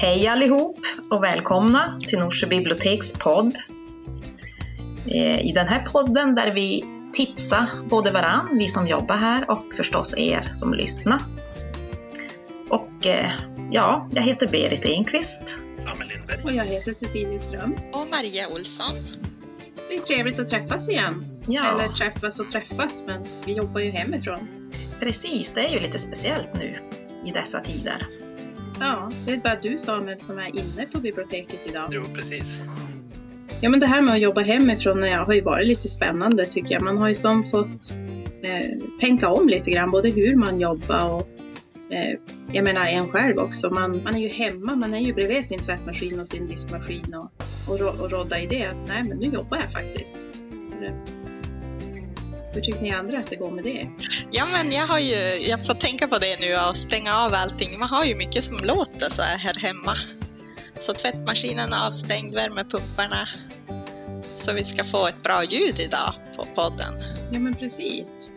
Hej 0.00 0.28
allihop 0.28 0.78
och 1.10 1.24
välkomna 1.24 2.00
till 2.08 2.18
Norsjö 2.18 2.46
biblioteks 2.46 3.12
podd. 3.12 3.54
Eh, 5.06 5.46
I 5.46 5.52
den 5.54 5.68
här 5.68 5.86
podden 5.86 6.34
där 6.34 6.52
vi 6.52 6.84
tipsar 7.12 7.66
både 7.88 8.10
varann, 8.10 8.58
vi 8.58 8.68
som 8.68 8.86
jobbar 8.86 9.16
här 9.16 9.50
och 9.50 9.74
förstås 9.76 10.14
er 10.18 10.48
som 10.52 10.74
lyssnar. 10.74 11.20
Och 12.68 13.06
eh, 13.06 13.32
ja, 13.70 14.08
jag 14.12 14.22
heter 14.22 14.48
Berit 14.48 14.86
Enqvist. 14.86 15.60
Samuel 15.78 16.08
Lindberg. 16.08 16.42
Och 16.44 16.52
jag 16.52 16.64
heter 16.64 16.92
Cecilia 16.92 17.38
Ström. 17.38 17.76
Och 17.92 18.06
Maria 18.10 18.48
Olsson. 18.48 18.96
Det 19.88 19.94
är 19.94 20.00
trevligt 20.00 20.38
att 20.38 20.48
träffas 20.48 20.88
igen. 20.88 21.40
Ja. 21.46 21.64
Eller 21.70 21.88
träffas 21.88 22.40
och 22.40 22.48
träffas, 22.48 23.02
men 23.06 23.24
vi 23.44 23.52
jobbar 23.52 23.80
ju 23.80 23.90
hemifrån. 23.90 24.70
Precis, 25.00 25.54
det 25.54 25.66
är 25.66 25.70
ju 25.70 25.80
lite 25.80 25.98
speciellt 25.98 26.54
nu 26.54 26.76
i 27.24 27.30
dessa 27.30 27.60
tider. 27.60 28.19
Ja, 28.80 29.10
det 29.26 29.32
är 29.32 29.38
bara 29.38 29.56
du 29.62 29.78
Samuel 29.78 30.20
som 30.20 30.38
är 30.38 30.48
inne 30.48 30.86
på 30.92 31.00
biblioteket 31.00 31.60
idag. 31.64 31.88
Jo, 31.90 32.02
precis. 32.14 32.54
Ja, 33.60 33.70
men 33.70 33.80
det 33.80 33.86
här 33.86 34.00
med 34.02 34.14
att 34.14 34.20
jobba 34.20 34.40
hemifrån 34.40 35.02
ja, 35.02 35.24
har 35.24 35.32
ju 35.32 35.40
varit 35.40 35.66
lite 35.66 35.88
spännande 35.88 36.46
tycker 36.46 36.72
jag. 36.72 36.82
Man 36.82 36.98
har 36.98 37.08
ju 37.08 37.14
som 37.14 37.44
fått 37.44 37.94
eh, 38.42 38.78
tänka 39.00 39.28
om 39.28 39.48
lite 39.48 39.70
grann, 39.70 39.90
både 39.90 40.10
hur 40.10 40.36
man 40.36 40.60
jobbar 40.60 41.10
och 41.10 41.28
eh, 41.90 42.18
jag 42.52 42.64
menar 42.64 42.86
en 42.86 43.08
själv 43.08 43.38
också. 43.38 43.70
Man, 43.70 44.02
man 44.04 44.14
är 44.14 44.20
ju 44.20 44.28
hemma, 44.28 44.74
man 44.74 44.94
är 44.94 45.00
ju 45.00 45.14
bredvid 45.14 45.44
sin 45.44 45.58
tvättmaskin 45.58 46.20
och 46.20 46.28
sin 46.28 46.46
diskmaskin 46.46 47.14
och, 47.14 47.30
och, 47.68 48.00
och 48.00 48.10
rodda 48.10 48.40
i 48.40 48.46
det. 48.46 48.66
att, 48.66 48.88
Nej, 48.88 49.04
men 49.04 49.18
nu 49.18 49.26
jobbar 49.26 49.58
jag 49.58 49.72
faktiskt. 49.72 50.16
Hur, 52.52 52.60
tycker 52.60 52.80
ni 52.80 52.92
andra 52.92 53.18
att 53.18 53.26
det 53.26 53.36
går 53.36 53.50
med 53.50 53.64
det? 53.64 53.88
Ja, 54.30 54.46
men 54.46 54.72
jag 54.72 54.86
har 54.86 54.98
ju, 54.98 55.14
jag 55.48 55.66
får 55.66 55.74
tänka 55.74 56.08
på 56.08 56.18
det 56.18 56.40
nu 56.40 56.56
och 56.68 56.76
stänga 56.76 57.16
av 57.16 57.34
allting. 57.34 57.78
Man 57.78 57.88
har 57.88 58.04
ju 58.04 58.14
mycket 58.14 58.44
som 58.44 58.58
låter 58.58 59.10
så 59.10 59.22
här, 59.22 59.38
här 59.38 59.54
hemma. 59.54 59.94
Så 60.80 60.92
tvättmaskinen 60.92 61.72
är 61.72 61.86
avstängd, 61.86 62.34
värmepumparna. 62.34 63.28
Så 64.36 64.52
vi 64.52 64.64
ska 64.64 64.84
få 64.84 65.06
ett 65.06 65.22
bra 65.22 65.44
ljud 65.44 65.80
idag 65.80 66.14
på 66.36 66.44
podden. 66.44 66.94
Ja, 67.32 67.38
men 67.38 67.54
precis. 67.54 68.28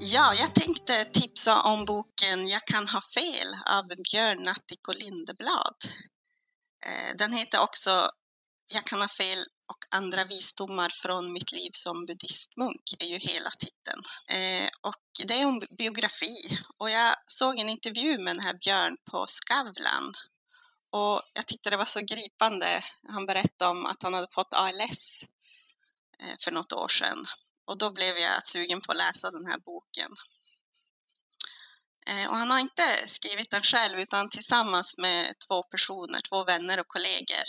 Ja, 0.00 0.34
jag 0.34 0.54
tänkte 0.54 1.04
tipsa 1.04 1.60
om 1.60 1.84
boken 1.84 2.48
Jag 2.48 2.64
kan 2.66 2.88
ha 2.88 3.00
fel 3.14 3.48
av 3.70 3.86
Björn 3.86 4.42
Natthik 4.42 4.88
och 4.88 4.94
Lindeblad. 4.94 5.76
Eh, 6.86 7.16
Den 7.18 7.32
heter 7.32 7.62
också 7.62 8.10
Jag 8.74 8.84
kan 8.84 9.00
ha 9.00 9.08
fel 9.08 9.44
och 9.72 9.84
andra 9.90 10.24
visdomar 10.24 10.88
från 10.88 11.32
mitt 11.32 11.52
liv 11.52 11.70
som 11.72 12.06
buddhistmunk 12.06 12.94
är 12.98 13.06
ju 13.06 13.18
hela 13.18 13.50
titeln. 13.50 14.02
Eh, 14.28 14.68
Och 14.80 15.04
det 15.26 15.34
är 15.34 15.42
en 15.42 15.62
biografi 15.78 16.58
och 16.78 16.90
jag 16.90 17.14
såg 17.26 17.58
en 17.58 17.68
intervju 17.68 18.18
med 18.18 18.36
den 18.36 18.44
här 18.44 18.54
Björn 18.54 18.96
på 19.10 19.26
Skavlan 19.28 20.14
och 20.90 21.22
jag 21.34 21.46
tyckte 21.46 21.70
det 21.70 21.76
var 21.76 21.84
så 21.84 22.00
gripande. 22.00 22.84
Han 23.08 23.26
berättade 23.26 23.70
om 23.70 23.86
att 23.86 24.02
han 24.02 24.14
hade 24.14 24.34
fått 24.34 24.54
ALS 24.54 25.24
eh, 26.18 26.36
för 26.44 26.52
något 26.52 26.72
år 26.72 26.88
sedan 26.88 27.26
och 27.64 27.78
då 27.78 27.90
blev 27.90 28.18
jag 28.18 28.46
sugen 28.46 28.80
på 28.80 28.92
att 28.92 28.98
läsa 28.98 29.30
den 29.30 29.46
här 29.46 29.58
boken. 29.58 30.12
Eh, 32.06 32.30
och 32.30 32.36
han 32.36 32.50
har 32.50 32.58
inte 32.58 33.06
skrivit 33.06 33.50
den 33.50 33.62
själv 33.62 33.98
utan 33.98 34.28
tillsammans 34.28 34.98
med 34.98 35.34
två 35.48 35.62
personer, 35.62 36.20
två 36.20 36.44
vänner 36.44 36.80
och 36.80 36.88
kollegor. 36.88 37.46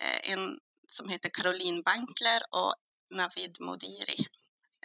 Eh, 0.00 0.32
en 0.32 0.58
som 0.90 1.08
heter 1.08 1.30
Caroline 1.32 1.82
Bankler 1.82 2.40
och 2.50 2.74
Navid 3.10 3.60
Modiri. 3.60 4.26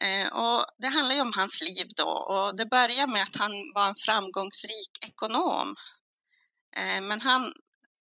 Eh, 0.02 0.34
och 0.34 0.66
det 0.78 0.88
handlar 0.88 1.16
ju 1.16 1.22
om 1.22 1.34
hans 1.36 1.62
liv 1.62 1.88
då 1.96 2.10
och 2.10 2.56
det 2.58 2.66
börjar 2.66 3.08
med 3.08 3.24
att 3.24 3.36
han 3.36 3.52
var 3.76 3.88
en 3.88 3.96
framgångsrik 3.96 4.92
ekonom. 5.02 5.76
Eh, 6.78 7.02
men 7.02 7.22
han 7.22 7.54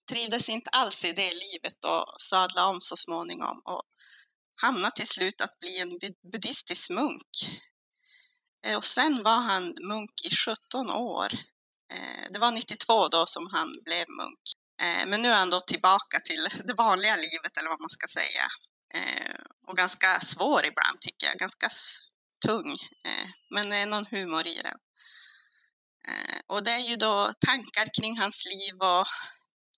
trivdes 0.08 0.48
inte 0.48 0.70
alls 0.70 1.04
i 1.04 1.12
det 1.12 1.32
livet 1.32 1.84
och 1.84 2.04
sadlade 2.18 2.68
om 2.68 2.80
så 2.80 2.96
småningom 2.96 3.62
och 3.64 3.82
hamnade 4.62 4.96
till 4.96 5.08
slut 5.08 5.40
att 5.40 5.58
bli 5.60 5.78
en 5.78 5.98
buddhistisk 6.32 6.90
munk. 6.90 7.60
Eh, 8.66 8.76
och 8.76 8.84
sen 8.84 9.22
var 9.22 9.38
han 9.38 9.74
munk 9.80 10.24
i 10.24 10.34
17 10.34 10.90
år. 10.90 11.28
Det 12.30 12.38
var 12.38 12.52
92 12.52 13.08
då 13.08 13.26
som 13.26 13.48
han 13.52 13.72
blev 13.84 14.04
munk. 14.08 14.40
Eh, 14.82 15.06
Men 15.06 15.22
nu 15.22 15.28
är 15.28 15.36
han 15.36 15.50
då 15.50 15.60
tillbaka 15.60 16.20
till 16.20 16.48
det 16.64 16.74
vanliga 16.74 17.16
livet 17.16 17.56
eller 17.58 17.68
vad 17.68 17.80
man 17.80 17.90
ska 17.90 18.06
säga. 18.08 18.46
Eh, 18.94 19.34
Och 19.68 19.76
ganska 19.76 20.20
svår 20.20 20.64
ibland 20.66 21.00
tycker 21.00 21.26
jag, 21.26 21.36
ganska 21.36 21.68
tung. 22.46 22.72
Eh, 23.04 23.28
Men 23.50 23.68
det 23.70 23.76
är 23.76 23.86
någon 23.86 24.06
humor 24.06 24.46
i 24.46 24.54
den. 24.54 24.78
Eh, 26.08 26.40
Och 26.46 26.64
det 26.64 26.70
är 26.70 26.88
ju 26.90 26.96
då 26.96 27.32
tankar 27.46 27.94
kring 28.00 28.18
hans 28.18 28.46
liv 28.46 28.74
och 28.80 29.06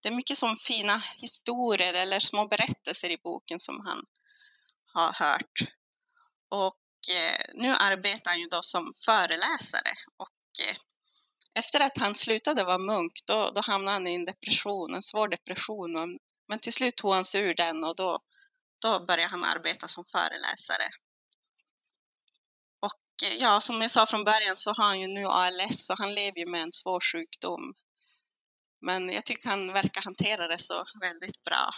det 0.02 0.08
är 0.08 0.12
mycket 0.12 0.38
som 0.38 0.56
fina 0.56 1.02
historier 1.18 1.94
eller 1.94 2.20
små 2.20 2.46
berättelser 2.48 3.10
i 3.10 3.18
boken 3.24 3.60
som 3.60 3.86
han 3.86 4.04
har 4.92 5.12
hört. 5.12 5.58
Och 6.48 6.84
eh, 7.16 7.44
nu 7.54 7.74
arbetar 7.74 8.30
han 8.30 8.40
ju 8.40 8.46
då 8.46 8.62
som 8.62 8.92
föreläsare 9.04 9.92
och 10.16 10.66
eh, 10.68 10.76
efter 11.54 11.80
att 11.80 11.98
han 11.98 12.14
slutade 12.14 12.64
vara 12.64 12.78
munk 12.78 13.12
då, 13.26 13.50
då 13.54 13.60
hamnade 13.60 13.94
han 13.94 14.06
i 14.06 14.14
en 14.14 14.24
depression, 14.24 14.94
en 14.94 15.02
svår 15.02 15.28
depression. 15.28 15.96
Och, 15.96 16.08
men 16.48 16.58
till 16.58 16.72
slut 16.72 16.96
tog 16.96 17.14
han 17.14 17.24
sig 17.24 17.42
ur 17.42 17.54
den 17.54 17.84
och 17.84 17.96
då, 17.96 18.18
då 18.82 19.04
började 19.06 19.30
han 19.30 19.44
arbeta 19.44 19.88
som 19.88 20.04
föreläsare. 20.04 20.88
Och 22.80 23.28
eh, 23.28 23.36
ja, 23.40 23.60
som 23.60 23.82
jag 23.82 23.90
sa 23.90 24.06
från 24.06 24.24
början 24.24 24.56
så 24.56 24.72
har 24.72 24.84
han 24.84 25.00
ju 25.00 25.06
nu 25.06 25.26
ALS 25.26 25.90
och 25.90 25.98
han 25.98 26.14
lever 26.14 26.38
ju 26.38 26.46
med 26.46 26.62
en 26.62 26.72
svår 26.72 27.00
sjukdom. 27.00 27.74
Men 28.80 29.08
jag 29.12 29.24
tycker 29.24 29.48
han 29.48 29.72
verkar 29.72 30.02
hantera 30.02 30.48
det 30.48 30.58
så 30.58 30.84
väldigt 31.00 31.44
bra. 31.44 31.70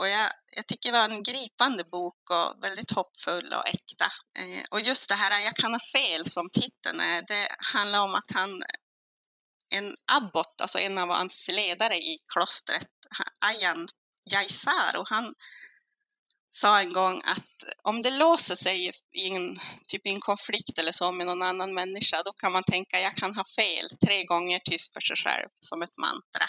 Och 0.00 0.08
jag, 0.08 0.30
jag 0.56 0.66
tycker 0.66 0.92
det 0.92 0.98
var 0.98 1.08
en 1.08 1.22
gripande 1.22 1.84
bok 1.84 2.30
och 2.30 2.64
väldigt 2.64 2.90
hoppfull 2.90 3.52
och 3.52 3.68
äkta. 3.68 4.04
Eh, 4.38 4.64
och 4.70 4.80
just 4.80 5.08
det 5.08 5.14
här 5.14 5.44
Jag 5.44 5.56
kan 5.56 5.72
ha 5.72 5.80
fel 5.92 6.26
som 6.26 6.50
titeln 6.50 7.00
är, 7.00 7.22
det 7.22 7.48
handlar 7.74 8.00
om 8.00 8.14
att 8.14 8.30
han, 8.34 8.62
en 9.70 9.96
abbot, 10.12 10.60
alltså 10.60 10.78
en 10.78 10.98
av 10.98 11.08
hans 11.08 11.48
ledare 11.52 11.96
i 11.96 12.18
klostret, 12.32 12.88
Ayan 13.46 13.88
Jaisar, 14.30 14.96
och 14.96 15.08
han 15.08 15.34
sa 16.50 16.80
en 16.80 16.92
gång 16.92 17.22
att 17.24 17.74
om 17.82 18.02
det 18.02 18.10
låser 18.10 18.56
sig 18.56 18.90
i 19.12 19.30
en, 19.30 19.56
typ 19.86 20.06
i 20.06 20.10
en 20.10 20.20
konflikt 20.20 20.78
eller 20.78 20.92
så 20.92 21.12
med 21.12 21.26
någon 21.26 21.42
annan 21.42 21.74
människa, 21.74 22.22
då 22.24 22.32
kan 22.32 22.52
man 22.52 22.64
tänka 22.64 23.00
jag 23.00 23.16
kan 23.16 23.34
ha 23.34 23.44
fel 23.44 23.88
tre 24.06 24.24
gånger 24.24 24.58
tyst 24.58 24.92
för 24.92 25.00
sig 25.00 25.16
själv 25.16 25.48
som 25.60 25.82
ett 25.82 25.98
mantra. 25.98 26.46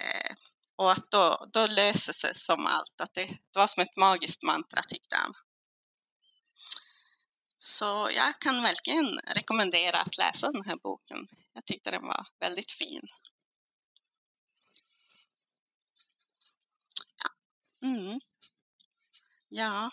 Eh, 0.00 0.36
och 0.80 0.92
att 0.92 1.10
då, 1.10 1.46
då 1.52 1.66
löser 1.66 2.12
sig 2.12 2.34
som 2.34 2.66
allt, 2.66 3.00
att 3.00 3.14
det, 3.14 3.26
det 3.26 3.58
var 3.58 3.66
som 3.66 3.82
ett 3.82 3.96
magiskt 3.96 4.42
mantra 4.42 4.82
tyckte 4.82 5.16
han. 5.16 5.34
Så 7.58 8.10
jag 8.16 8.40
kan 8.40 8.62
verkligen 8.62 9.18
rekommendera 9.18 9.98
att 10.00 10.18
läsa 10.18 10.52
den 10.52 10.64
här 10.64 10.76
boken. 10.76 11.28
Jag 11.52 11.64
tyckte 11.64 11.90
den 11.90 12.02
var 12.02 12.26
väldigt 12.40 12.70
fin. 12.70 13.06
Ja. 17.22 17.30
Mm. 17.88 18.20
Ja. 19.48 19.90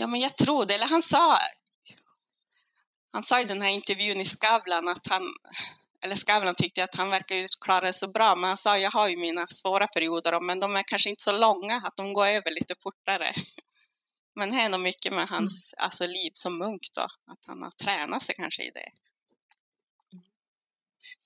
Ja, 0.00 0.06
men 0.06 0.20
jag 0.20 0.36
tror 0.36 0.66
det. 0.66 0.74
Eller 0.74 0.88
han 0.88 1.02
sa, 1.02 1.38
han 3.12 3.22
sa 3.22 3.40
i 3.40 3.44
den 3.44 3.62
här 3.62 3.70
intervjun 3.70 4.20
i 4.20 4.24
Skavlan 4.24 4.88
att 4.88 5.06
han, 5.06 5.22
eller 6.04 6.16
Skavlan 6.16 6.54
tyckte 6.54 6.84
att 6.84 6.94
han 6.94 7.10
verkar 7.10 7.36
ju 7.36 7.46
klara 7.64 7.86
det 7.86 7.92
så 7.92 8.08
bra, 8.10 8.34
men 8.34 8.44
han 8.44 8.56
sa 8.56 8.78
jag 8.78 8.90
har 8.90 9.08
ju 9.08 9.16
mina 9.16 9.46
svåra 9.46 9.86
perioder, 9.86 10.40
men 10.40 10.60
de 10.60 10.76
är 10.76 10.82
kanske 10.82 11.10
inte 11.10 11.22
så 11.22 11.32
långa, 11.32 11.76
att 11.76 11.96
de 11.96 12.12
går 12.12 12.26
över 12.26 12.50
lite 12.50 12.74
fortare. 12.82 13.32
Men 14.34 14.48
det 14.50 14.56
är 14.56 14.68
nog 14.68 14.80
mycket 14.80 15.12
med 15.12 15.28
hans 15.28 15.74
alltså, 15.76 16.06
liv 16.06 16.30
som 16.32 16.58
munk 16.58 16.82
då, 16.94 17.02
att 17.32 17.44
han 17.46 17.62
har 17.62 17.70
tränat 17.70 18.22
sig 18.22 18.34
kanske 18.34 18.62
i 18.62 18.70
det. 18.70 18.90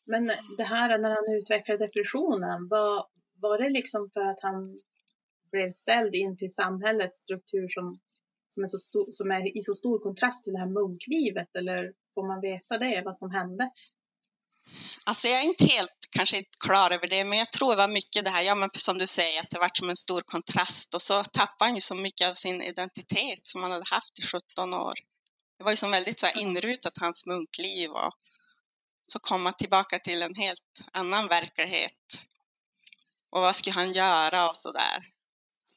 Men 0.06 0.26
det 0.56 0.64
här 0.64 0.98
när 0.98 1.10
han 1.10 1.36
utvecklade 1.38 1.86
depressionen, 1.86 2.68
var, 2.68 3.06
var 3.40 3.58
det 3.58 3.68
liksom 3.68 4.10
för 4.14 4.24
att 4.24 4.40
han 4.42 4.78
blev 5.52 5.70
ställd 5.70 6.14
in 6.14 6.36
till 6.36 6.54
samhällets 6.54 7.18
struktur 7.18 7.68
som, 7.68 8.00
som, 8.54 8.62
är 8.62 8.66
så 8.66 8.78
stor, 8.78 9.08
som 9.10 9.30
är 9.30 9.56
i 9.58 9.62
så 9.62 9.74
stor 9.74 9.98
kontrast 9.98 10.44
till 10.44 10.52
det 10.52 10.58
här 10.58 10.66
munklivet? 10.66 11.56
Eller 11.56 11.92
får 12.14 12.26
man 12.26 12.40
veta 12.40 12.78
det, 12.78 13.02
vad 13.04 13.16
som 13.16 13.30
hände? 13.30 13.70
Alltså 15.04 15.28
jag 15.28 15.40
är 15.40 15.44
inte 15.44 15.64
helt 15.64 15.90
kanske 16.10 16.36
inte 16.36 16.50
klar 16.60 16.90
över 16.90 17.06
det, 17.06 17.24
men 17.24 17.38
jag 17.38 17.52
tror 17.52 17.70
det 17.70 17.76
var 17.76 17.88
mycket 17.88 18.24
det 18.24 18.30
här, 18.30 18.42
ja 18.42 18.54
men 18.54 18.70
som 18.72 18.98
du 18.98 19.06
säger, 19.06 19.40
att 19.40 19.50
det 19.50 19.58
var 19.58 19.70
som 19.74 19.90
en 19.90 19.96
stor 19.96 20.20
kontrast 20.20 20.94
och 20.94 21.02
så 21.02 21.24
tappade 21.24 21.68
han 21.68 21.74
ju 21.74 21.80
så 21.80 21.94
mycket 21.94 22.30
av 22.30 22.34
sin 22.34 22.62
identitet 22.62 23.46
som 23.46 23.62
han 23.62 23.72
hade 23.72 23.84
haft 23.88 24.18
i 24.18 24.22
17 24.22 24.74
år. 24.74 24.92
Det 25.58 25.64
var 25.64 25.70
ju 25.70 25.76
som 25.76 25.90
väldigt 25.90 26.20
så 26.20 26.26
här 26.26 26.40
inrutat 26.40 26.98
hans 27.00 27.26
munkliv 27.26 27.90
och 27.90 28.12
så 29.04 29.18
komma 29.18 29.52
tillbaka 29.52 29.98
till 29.98 30.22
en 30.22 30.34
helt 30.34 30.80
annan 30.92 31.28
verklighet. 31.28 32.24
Och 33.30 33.40
vad 33.40 33.56
skulle 33.56 33.74
han 33.74 33.92
göra 33.92 34.48
och 34.48 34.56
så 34.56 34.72
där. 34.72 35.10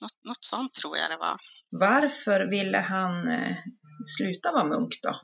Något, 0.01 0.23
något 0.23 0.43
sånt 0.45 0.73
tror 0.73 0.97
jag 0.97 1.09
det 1.09 1.17
var. 1.17 1.41
Varför 1.69 2.49
ville 2.49 2.77
han 2.77 3.29
eh, 3.29 3.55
sluta 4.17 4.51
vara 4.51 4.63
munk 4.63 4.99
då? 5.01 5.21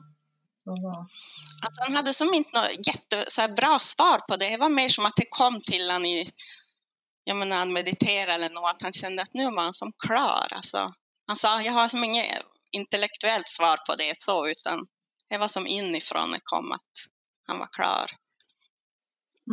Alltså, 1.64 1.82
han 1.86 1.96
hade 1.96 2.14
som 2.14 2.34
inte 2.34 2.60
något 2.60 2.86
jätte, 2.86 3.24
så 3.28 3.48
bra 3.48 3.78
svar 3.78 4.18
på 4.18 4.36
det. 4.36 4.50
Det 4.50 4.56
var 4.56 4.68
mer 4.68 4.88
som 4.88 5.06
att 5.06 5.16
det 5.16 5.26
kom 5.30 5.60
till 5.60 5.90
honom 5.90 6.04
i, 6.04 6.30
jag 7.24 7.36
menar, 7.36 7.56
han 7.56 7.72
mediterade 7.72 8.32
eller 8.32 8.50
något, 8.50 8.70
att 8.70 8.82
han 8.82 8.92
kände 8.92 9.22
att 9.22 9.34
nu 9.34 9.44
var 9.44 9.62
han 9.62 9.74
som 9.74 9.92
klar. 9.98 10.46
Alltså, 10.50 10.94
han 11.26 11.36
sa, 11.36 11.62
jag 11.62 11.72
har 11.72 11.88
som 11.88 12.04
inget 12.04 12.42
intellektuellt 12.76 13.48
svar 13.48 13.76
på 13.86 13.94
det 13.98 14.20
så, 14.20 14.48
utan 14.48 14.86
det 15.28 15.38
var 15.38 15.48
som 15.48 15.66
inifrån 15.66 16.30
det 16.30 16.40
kom 16.42 16.72
att 16.72 16.92
han 17.46 17.58
var 17.58 17.68
klar. 17.72 18.06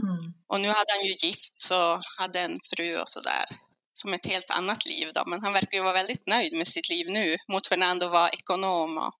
Mm. 0.03 0.33
Och 0.47 0.61
nu 0.61 0.67
hade 0.67 0.91
han 0.97 1.05
ju 1.05 1.27
gift 1.27 1.61
så 1.61 2.01
hade 2.17 2.39
en 2.39 2.59
fru 2.75 2.97
och 2.97 3.09
sådär 3.09 3.45
som 3.93 4.13
ett 4.13 4.25
helt 4.25 4.51
annat 4.51 4.85
liv 4.85 5.11
då, 5.13 5.23
men 5.25 5.41
han 5.43 5.53
verkar 5.53 5.77
ju 5.77 5.83
vara 5.83 5.93
väldigt 5.93 6.27
nöjd 6.27 6.53
med 6.53 6.67
sitt 6.67 6.89
liv 6.89 7.05
nu 7.09 7.38
mot 7.47 7.67
Fernando 7.67 8.09
var 8.09 8.29
ekonom 8.33 8.97
och 8.97 9.11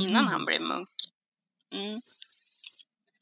innan 0.00 0.22
Mm. 0.22 0.32
han 0.32 0.44
blev 0.44 0.62
munk. 0.62 0.88
Mm. 1.72 2.00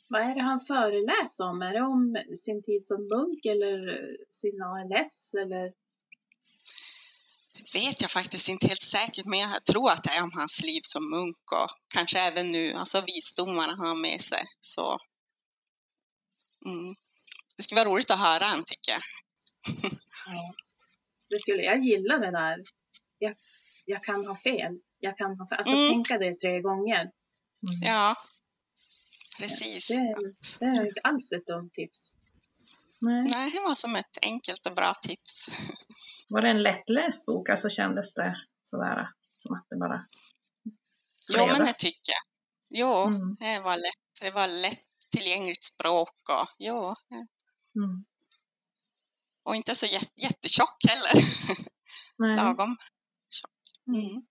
Vad 0.08 0.22
är 0.22 0.34
det 0.34 0.42
han 0.42 0.60
föreläser 0.60 1.44
om? 1.44 1.62
Är 1.62 1.72
det 1.72 1.80
om 1.80 2.16
sin 2.36 2.62
tid 2.62 2.86
som 2.86 3.08
munk 3.12 3.44
eller 3.44 3.98
sin 4.30 4.62
ALS? 4.62 5.34
Eller? 5.34 5.72
Vet 7.74 8.00
jag 8.00 8.10
faktiskt 8.10 8.48
inte 8.48 8.66
helt 8.66 8.82
säkert, 8.82 9.26
men 9.26 9.38
jag 9.38 9.64
tror 9.64 9.90
att 9.90 10.02
det 10.02 10.10
är 10.10 10.22
om 10.22 10.32
hans 10.34 10.62
liv 10.62 10.80
som 10.82 11.10
munk 11.10 11.52
och 11.52 11.70
kanske 11.94 12.18
även 12.18 12.50
nu, 12.50 12.72
alltså 12.72 13.04
visdomarna 13.06 13.74
han 13.74 13.86
har 13.86 13.94
med 13.94 14.20
sig. 14.20 14.44
Så 14.60 14.98
mm. 16.66 16.94
Det 17.56 17.62
skulle 17.62 17.80
vara 17.80 17.88
roligt 17.88 18.10
att 18.10 18.18
höra 18.18 18.44
han 18.44 18.64
tycker 18.64 18.92
jag. 18.92 19.02
Det 21.31 21.38
skulle 21.40 21.62
jag 21.62 21.78
gilla 21.78 22.19
det 22.19 22.31
där. 22.31 22.62
Jag, 23.19 23.34
jag 23.87 24.05
kan 24.05 24.26
ha 24.26 24.37
fel. 24.37 24.72
Jag 24.99 25.19
kan 25.19 25.38
ha 25.38 25.49
fel. 25.49 25.58
Alltså 25.58 25.75
Mm. 25.75 25.90
tänka 25.93 26.19
det 26.19 26.34
tre 26.38 26.61
gånger. 26.61 27.00
Mm. 27.00 27.81
Ja, 27.82 28.16
precis. 29.38 29.88
Det, 29.88 30.16
det 30.58 30.64
är 30.64 30.87
inte 30.87 31.00
alls 31.05 31.32
ett 31.32 31.46
dumt 31.46 31.70
tips. 31.72 32.14
Nej. 33.00 33.28
Nej, 33.31 33.50
det 33.50 33.61
var 33.61 33.75
som 33.75 33.96
ett 33.96 34.19
enkelt 34.22 34.66
och 34.66 34.75
bra 34.75 34.94
tips. 34.94 35.49
Var 36.28 36.43
det 36.43 36.49
en 36.49 36.62
lättläst 36.62 37.26
bok? 37.26 37.49
Alltså 37.49 37.69
kändes 37.69 38.14
det 38.14 38.37
sådär 38.62 39.08
som 39.37 39.55
att 39.56 39.66
det 39.70 39.76
bara 39.76 40.06
Jo, 41.37 41.46
men 41.46 41.66
det 41.66 41.72
tycker 41.72 42.12
jag. 42.12 42.25
Jo, 42.81 43.02
Mm. 43.06 43.37
det 43.40 43.61
var 43.61 43.76
lätt. 43.76 44.20
Det 44.20 44.31
var 44.31 44.49
lätt 44.49 44.82
tillgängligt 45.16 45.64
språk 45.64 46.28
och 46.31 46.49
jo, 46.58 46.94
Mm. 47.76 48.05
Och 49.44 49.56
inte 49.56 49.75
så 49.75 49.87
jät- 49.87 50.23
jättetjock 50.23 50.76
heller. 50.88 51.25
Nej. 52.19 52.37
Lagom 52.37 52.76
tjock. 53.31 53.96
Mm. 53.96 54.23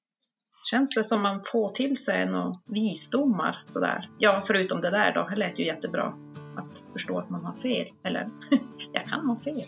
Känns 0.72 0.90
det 0.96 1.04
som 1.04 1.22
man 1.22 1.44
får 1.52 1.70
till 1.70 1.98
sig 1.98 2.26
några 2.26 2.52
visdomar 2.66 3.64
sådär? 3.68 4.10
Ja, 4.20 4.44
förutom 4.48 4.82
det 4.82 4.90
där 4.90 5.14
då, 5.14 5.28
det 5.30 5.36
lät 5.36 5.60
ju 5.60 5.66
jättebra. 5.66 6.14
Att 6.58 6.84
förstå 6.94 7.20
att 7.20 7.30
man 7.30 7.46
har 7.46 7.56
fel. 7.56 7.88
Eller, 8.06 8.30
jag 8.94 9.06
kan 9.06 9.26
ha 9.26 9.36
fel. 9.36 9.64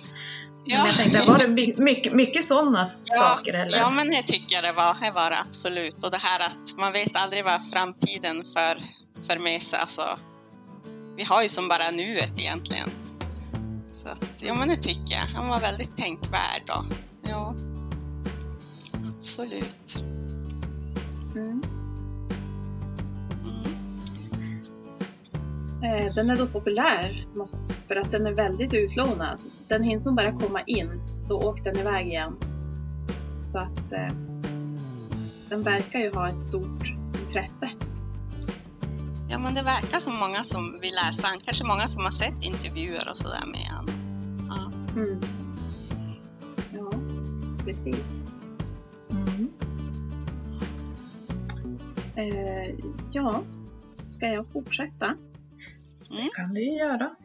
Men 0.68 0.77
jag 0.77 0.95
tänkte, 0.95 1.31
var 1.31 1.38
det 1.38 1.48
my- 1.48 1.75
mycket, 1.77 2.13
mycket 2.13 2.44
sådana 2.45 2.86
saker? 2.86 3.53
Eller? 3.53 3.77
Ja, 3.77 3.89
men 3.89 4.09
det 4.09 4.24
tycker 4.24 4.56
jag 4.56 4.63
det 4.63 4.71
var. 4.71 4.98
Det 5.01 5.12
var 5.12 5.30
det 5.30 5.39
absolut. 5.39 6.03
Och 6.03 6.12
det 6.12 6.18
här 6.18 6.39
att 6.39 6.77
man 6.77 6.94
vet 6.94 7.15
aldrig 7.15 7.44
vad 7.45 7.69
framtiden 7.69 8.44
för, 8.45 8.77
för 9.27 9.39
med 9.39 9.62
sig. 9.62 9.80
Alltså, 9.80 10.19
vi 11.18 11.24
har 11.24 11.44
ju 11.44 11.50
som 11.50 11.68
bara 11.68 11.91
nuet 11.91 12.39
egentligen. 12.39 12.89
Så 14.05 14.11
att, 14.11 14.41
ja, 14.41 14.53
men 14.53 14.67
det 14.67 14.75
tycker 14.75 15.15
jag. 15.15 15.25
Han 15.35 15.47
var 15.47 15.59
väldigt 15.59 15.97
tänkvärd. 15.97 16.61
Då. 16.65 16.85
Ja, 17.21 17.55
absolut. 19.19 20.03
Mm. 21.35 21.63
Mm. 23.43 23.63
Eh, 25.83 26.13
Den 26.15 26.29
är 26.29 26.37
då 26.37 26.47
populär 26.47 27.27
för 27.87 27.95
att 27.95 28.11
den 28.11 28.25
är 28.25 28.33
väldigt 28.33 28.73
utlånad. 28.73 29.39
Den 29.67 29.83
hinns 29.83 30.07
bara 30.11 30.39
komma 30.39 30.61
in, 30.61 31.01
då 31.29 31.41
åkte 31.41 31.71
den 31.71 31.79
iväg 31.79 32.07
igen. 32.07 32.35
Så 33.41 33.57
att 33.57 33.93
eh, 33.93 34.13
den 35.49 35.63
verkar 35.63 35.99
ju 35.99 36.13
ha 36.13 36.29
ett 36.29 36.41
stort 36.41 36.93
intresse. 37.21 37.69
Ja, 39.30 39.39
men 39.39 39.54
det 39.54 39.63
verkar 39.63 40.00
som 40.00 40.16
många 40.16 40.44
som 40.44 40.80
vill 40.80 40.94
läsa 41.06 41.27
han. 41.27 41.38
Kanske 41.45 41.66
många 41.66 41.88
som 41.88 42.04
har 42.04 42.12
sett 42.12 42.44
intervjuer 42.44 43.10
och 43.10 43.18
sådär 43.18 43.45
med 43.45 43.68
han. 43.68 43.88
Ja. 44.48 44.72
Mm. 45.01 45.22
Ja, 46.74 46.92
precis. 47.66 48.16
Mm. 49.10 49.50
Eh, 52.16 52.75
ja, 53.12 53.44
ska 54.07 54.27
jag 54.27 54.51
fortsätta? 54.51 55.18
Det 56.10 56.30
kan 56.33 56.54
du 56.54 56.62
ju 56.62 56.77
göra. 56.77 57.16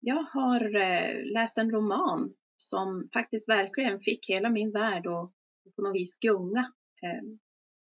Jag 0.00 0.22
har 0.22 0.76
eh, 0.76 1.32
läst 1.34 1.58
en 1.58 1.70
roman 1.70 2.32
som 2.56 3.08
faktiskt 3.12 3.48
verkligen 3.48 4.00
fick 4.00 4.28
hela 4.28 4.50
min 4.50 4.72
värld 4.72 5.06
att 5.06 5.32
på 5.76 5.82
något 5.82 5.94
vis 5.94 6.18
gunga. 6.20 6.72
Eh, 7.02 7.22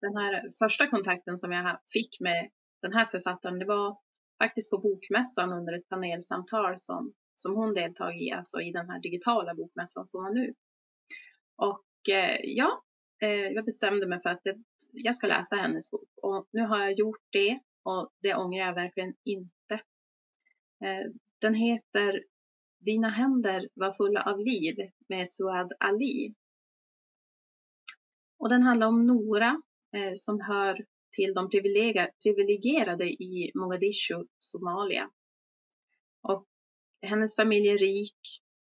den 0.03 0.17
här 0.17 0.51
första 0.59 0.87
kontakten 0.87 1.37
som 1.37 1.51
jag 1.51 1.79
fick 1.93 2.19
med 2.19 2.49
den 2.81 2.93
här 2.93 3.05
författaren, 3.05 3.59
det 3.59 3.65
var 3.65 3.97
faktiskt 4.43 4.69
på 4.69 4.77
bokmässan 4.77 5.53
under 5.53 5.77
ett 5.77 5.89
panelsamtal 5.89 6.73
som, 6.77 7.13
som 7.35 7.55
hon 7.55 7.73
deltagit 7.73 8.21
i, 8.21 8.31
alltså 8.31 8.61
i 8.61 8.71
den 8.71 8.89
här 8.89 8.99
digitala 8.99 9.55
bokmässan 9.55 10.05
som 10.07 10.23
var 10.23 10.33
nu. 10.33 10.53
Och 11.55 12.15
eh, 12.15 12.39
ja, 12.43 12.83
eh, 13.21 13.47
jag 13.55 13.65
bestämde 13.65 14.07
mig 14.07 14.21
för 14.21 14.29
att 14.29 14.43
det, 14.43 14.57
jag 14.91 15.15
ska 15.15 15.27
läsa 15.27 15.55
hennes 15.55 15.91
bok 15.91 16.09
och 16.21 16.47
nu 16.51 16.61
har 16.61 16.79
jag 16.79 16.93
gjort 16.93 17.25
det 17.29 17.59
och 17.83 18.11
det 18.21 18.35
ångrar 18.35 18.65
jag 18.65 18.75
verkligen 18.75 19.13
inte. 19.23 19.73
Eh, 20.85 21.11
den 21.41 21.53
heter 21.53 22.23
Dina 22.79 23.09
händer 23.09 23.69
var 23.73 23.91
fulla 23.91 24.21
av 24.21 24.39
liv 24.39 24.75
med 25.09 25.29
Suad 25.29 25.73
Ali. 25.79 26.33
Och 28.37 28.49
den 28.49 28.63
handlar 28.63 28.87
om 28.87 29.07
Nora 29.07 29.61
Eh, 29.95 30.11
som 30.15 30.41
hör 30.41 30.85
till 31.15 31.33
de 31.33 31.49
privilegierade 32.23 33.05
i 33.05 33.51
Mogadishu, 33.55 34.25
Somalia. 34.39 35.09
Och 36.23 36.45
hennes 37.01 37.35
familj 37.35 37.69
är 37.69 37.77
rik, 37.77 38.19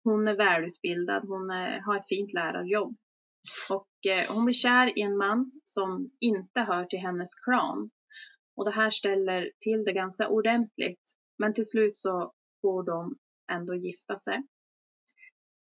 hon 0.04 0.28
är 0.28 0.36
välutbildad, 0.36 1.22
hon 1.28 1.50
är, 1.50 1.80
har 1.80 1.96
ett 1.96 2.08
fint 2.08 2.32
lärarjobb. 2.32 2.96
Och 3.70 4.10
eh, 4.10 4.34
hon 4.34 4.44
blir 4.44 4.54
kär 4.54 4.98
i 4.98 5.02
en 5.02 5.16
man 5.16 5.52
som 5.64 6.10
inte 6.20 6.60
hör 6.60 6.84
till 6.84 6.98
hennes 6.98 7.34
klan. 7.34 7.90
Och 8.56 8.64
det 8.64 8.70
här 8.70 8.90
ställer 8.90 9.52
till 9.60 9.84
det 9.84 9.92
ganska 9.92 10.28
ordentligt. 10.28 11.12
Men 11.38 11.54
till 11.54 11.68
slut 11.68 11.96
så 11.96 12.32
får 12.62 12.82
de 12.82 13.16
ändå 13.52 13.74
gifta 13.74 14.18
sig. 14.18 14.42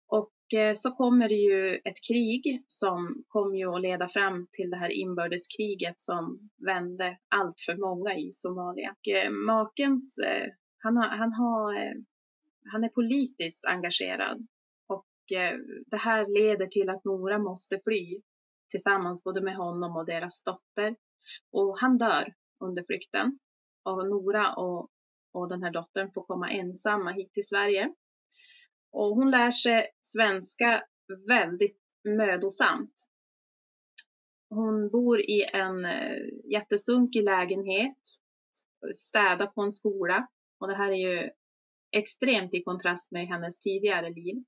Och 0.09 0.33
Eh, 0.55 0.75
så 0.75 0.91
kommer 0.91 1.29
det 1.29 1.35
ju 1.35 1.75
ett 1.75 2.05
krig 2.09 2.65
som 2.67 3.25
kom 3.29 3.57
ju 3.57 3.75
att 3.75 3.83
leda 3.83 4.09
fram 4.09 4.47
till 4.53 4.71
det 4.71 4.77
här 4.77 4.91
inbördeskriget 4.91 6.01
som 6.01 6.51
vände 6.67 7.19
allt 7.29 7.61
för 7.61 7.77
många 7.77 8.15
i 8.15 8.33
Somalia. 8.33 8.91
Och, 8.91 9.09
eh, 9.09 9.31
makens, 9.31 10.19
eh, 10.19 10.47
han, 10.79 10.97
har, 10.97 11.09
han, 11.09 11.33
har, 11.33 11.75
han 12.73 12.85
är 12.85 12.89
politiskt 12.89 13.67
engagerad 13.67 14.47
och 14.87 15.07
det 15.87 15.97
här 15.97 16.27
leder 16.27 16.67
till 16.67 16.91
att 16.91 17.05
Nora 17.05 17.39
måste 17.39 17.81
fly 17.85 18.21
tillsammans 18.71 19.25
både 19.25 19.41
med 19.41 19.57
honom 19.57 19.97
och 19.97 20.07
deras 20.07 20.43
dotter. 20.43 20.97
Och 21.53 21.81
han 21.81 21.99
dör 21.99 22.35
under 22.61 22.85
flykten. 22.87 23.39
Och 23.85 24.09
Nora 24.09 24.55
och 24.55 24.91
och 25.33 25.49
den 25.49 25.63
här 25.63 25.71
dottern 25.71 26.11
får 26.15 26.23
komma 26.23 26.51
ensamma 26.51 27.13
hit 27.13 27.33
till 27.33 27.47
Sverige. 27.47 27.93
Och 28.93 29.17
hon 29.17 29.31
lär 29.31 29.51
sig 29.51 29.87
svenska 30.01 30.85
väldigt 31.29 31.79
mödosamt. 32.05 33.09
Hon 34.51 34.91
bor 34.91 35.21
i 35.21 35.45
en 35.53 35.85
eh, 35.85 36.53
jättesunkig 36.53 37.25
lägenhet, 37.25 37.99
städar 38.95 39.47
på 39.47 39.63
en 39.63 39.71
skola 39.71 40.29
och 40.61 40.69
det 40.69 40.75
här 40.75 40.91
är 40.91 41.11
ju 41.11 41.31
extremt 41.97 42.55
i 42.55 42.63
kontrast 42.63 43.13
med 43.13 43.27
hennes 43.27 43.61
tidigare 43.61 44.11
liv. 44.11 44.45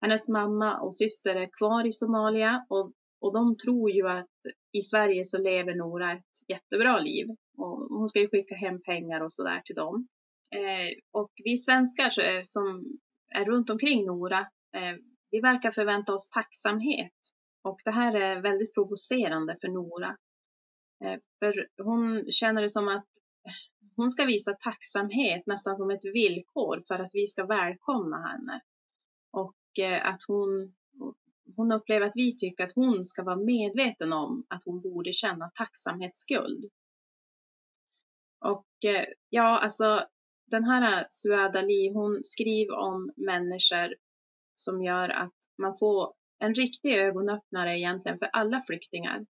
Hennes 0.00 0.28
mamma 0.28 0.80
och 0.80 0.96
syster 0.96 1.36
är 1.36 1.48
kvar 1.58 1.86
i 1.86 1.92
Somalia 1.92 2.66
och, 2.68 2.92
och 3.20 3.32
de 3.32 3.56
tror 3.56 3.90
ju 3.90 4.08
att 4.08 4.30
i 4.72 4.82
Sverige 4.82 5.24
så 5.24 5.38
lever 5.38 5.74
Nora 5.74 6.12
ett 6.12 6.48
jättebra 6.48 6.98
liv 6.98 7.26
och 7.58 7.98
hon 7.98 8.08
ska 8.08 8.20
ju 8.20 8.28
skicka 8.28 8.54
hem 8.54 8.82
pengar 8.82 9.20
och 9.20 9.32
sådär 9.32 9.60
till 9.64 9.76
dem. 9.76 10.08
Eh, 10.54 11.20
och 11.20 11.32
vi 11.44 11.56
svenskar 11.56 12.42
som 12.44 12.98
är 13.34 13.44
runt 13.44 13.70
omkring 13.70 14.06
Nora, 14.06 14.40
eh, 14.76 14.96
vi 15.30 15.40
verkar 15.40 15.70
förvänta 15.70 16.14
oss 16.14 16.30
tacksamhet. 16.30 17.12
Och 17.62 17.80
det 17.84 17.90
här 17.90 18.14
är 18.14 18.42
väldigt 18.42 18.74
provocerande 18.74 19.56
för 19.60 19.68
Nora. 19.68 20.16
Eh, 21.04 21.18
för 21.38 21.82
hon 21.82 22.30
känner 22.30 22.62
det 22.62 22.70
som 22.70 22.88
att 22.88 23.08
eh, 23.46 23.52
hon 23.96 24.10
ska 24.10 24.24
visa 24.24 24.52
tacksamhet 24.52 25.42
nästan 25.46 25.76
som 25.76 25.90
ett 25.90 26.04
villkor 26.04 26.82
för 26.88 26.98
att 26.98 27.10
vi 27.12 27.26
ska 27.26 27.46
välkomna 27.46 28.28
henne. 28.28 28.60
Och 29.30 29.84
eh, 29.84 30.10
att 30.10 30.22
hon, 30.28 30.74
hon 31.56 31.72
upplever 31.72 32.06
att 32.06 32.16
vi 32.16 32.36
tycker 32.36 32.64
att 32.64 32.74
hon 32.74 33.04
ska 33.04 33.22
vara 33.22 33.36
medveten 33.36 34.12
om 34.12 34.46
att 34.48 34.64
hon 34.64 34.80
borde 34.80 35.12
känna 35.12 35.50
tacksamhetsskuld. 35.54 36.64
Och 38.44 38.84
eh, 38.84 39.04
ja, 39.28 39.58
alltså 39.58 40.06
den 40.50 40.64
här 40.64 41.06
Suada 41.08 41.62
Li, 41.62 41.90
hon 41.94 42.20
skriver 42.24 42.74
om 42.74 43.12
människor 43.16 43.94
som 44.54 44.82
gör 44.82 45.08
att 45.08 45.34
man 45.62 45.76
får 45.78 46.12
en 46.38 46.54
riktig 46.54 46.94
ögonöppnare 46.98 47.78
egentligen 47.78 48.18
för 48.18 48.28
alla 48.32 48.62
flyktingar. 48.66 49.26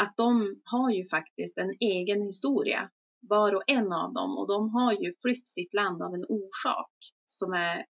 Att 0.00 0.16
de 0.16 0.60
har 0.64 0.90
ju 0.90 1.08
faktiskt 1.08 1.58
en 1.58 1.74
egen 1.80 2.22
historia, 2.22 2.90
var 3.20 3.54
och 3.54 3.62
en 3.66 3.92
av 3.92 4.12
dem, 4.12 4.38
och 4.38 4.48
de 4.48 4.74
har 4.74 4.92
ju 4.92 5.14
flytt 5.22 5.48
sitt 5.48 5.74
land 5.74 6.02
av 6.02 6.14
en 6.14 6.24
orsak 6.28 6.92
som 7.24 7.52
är 7.52 7.84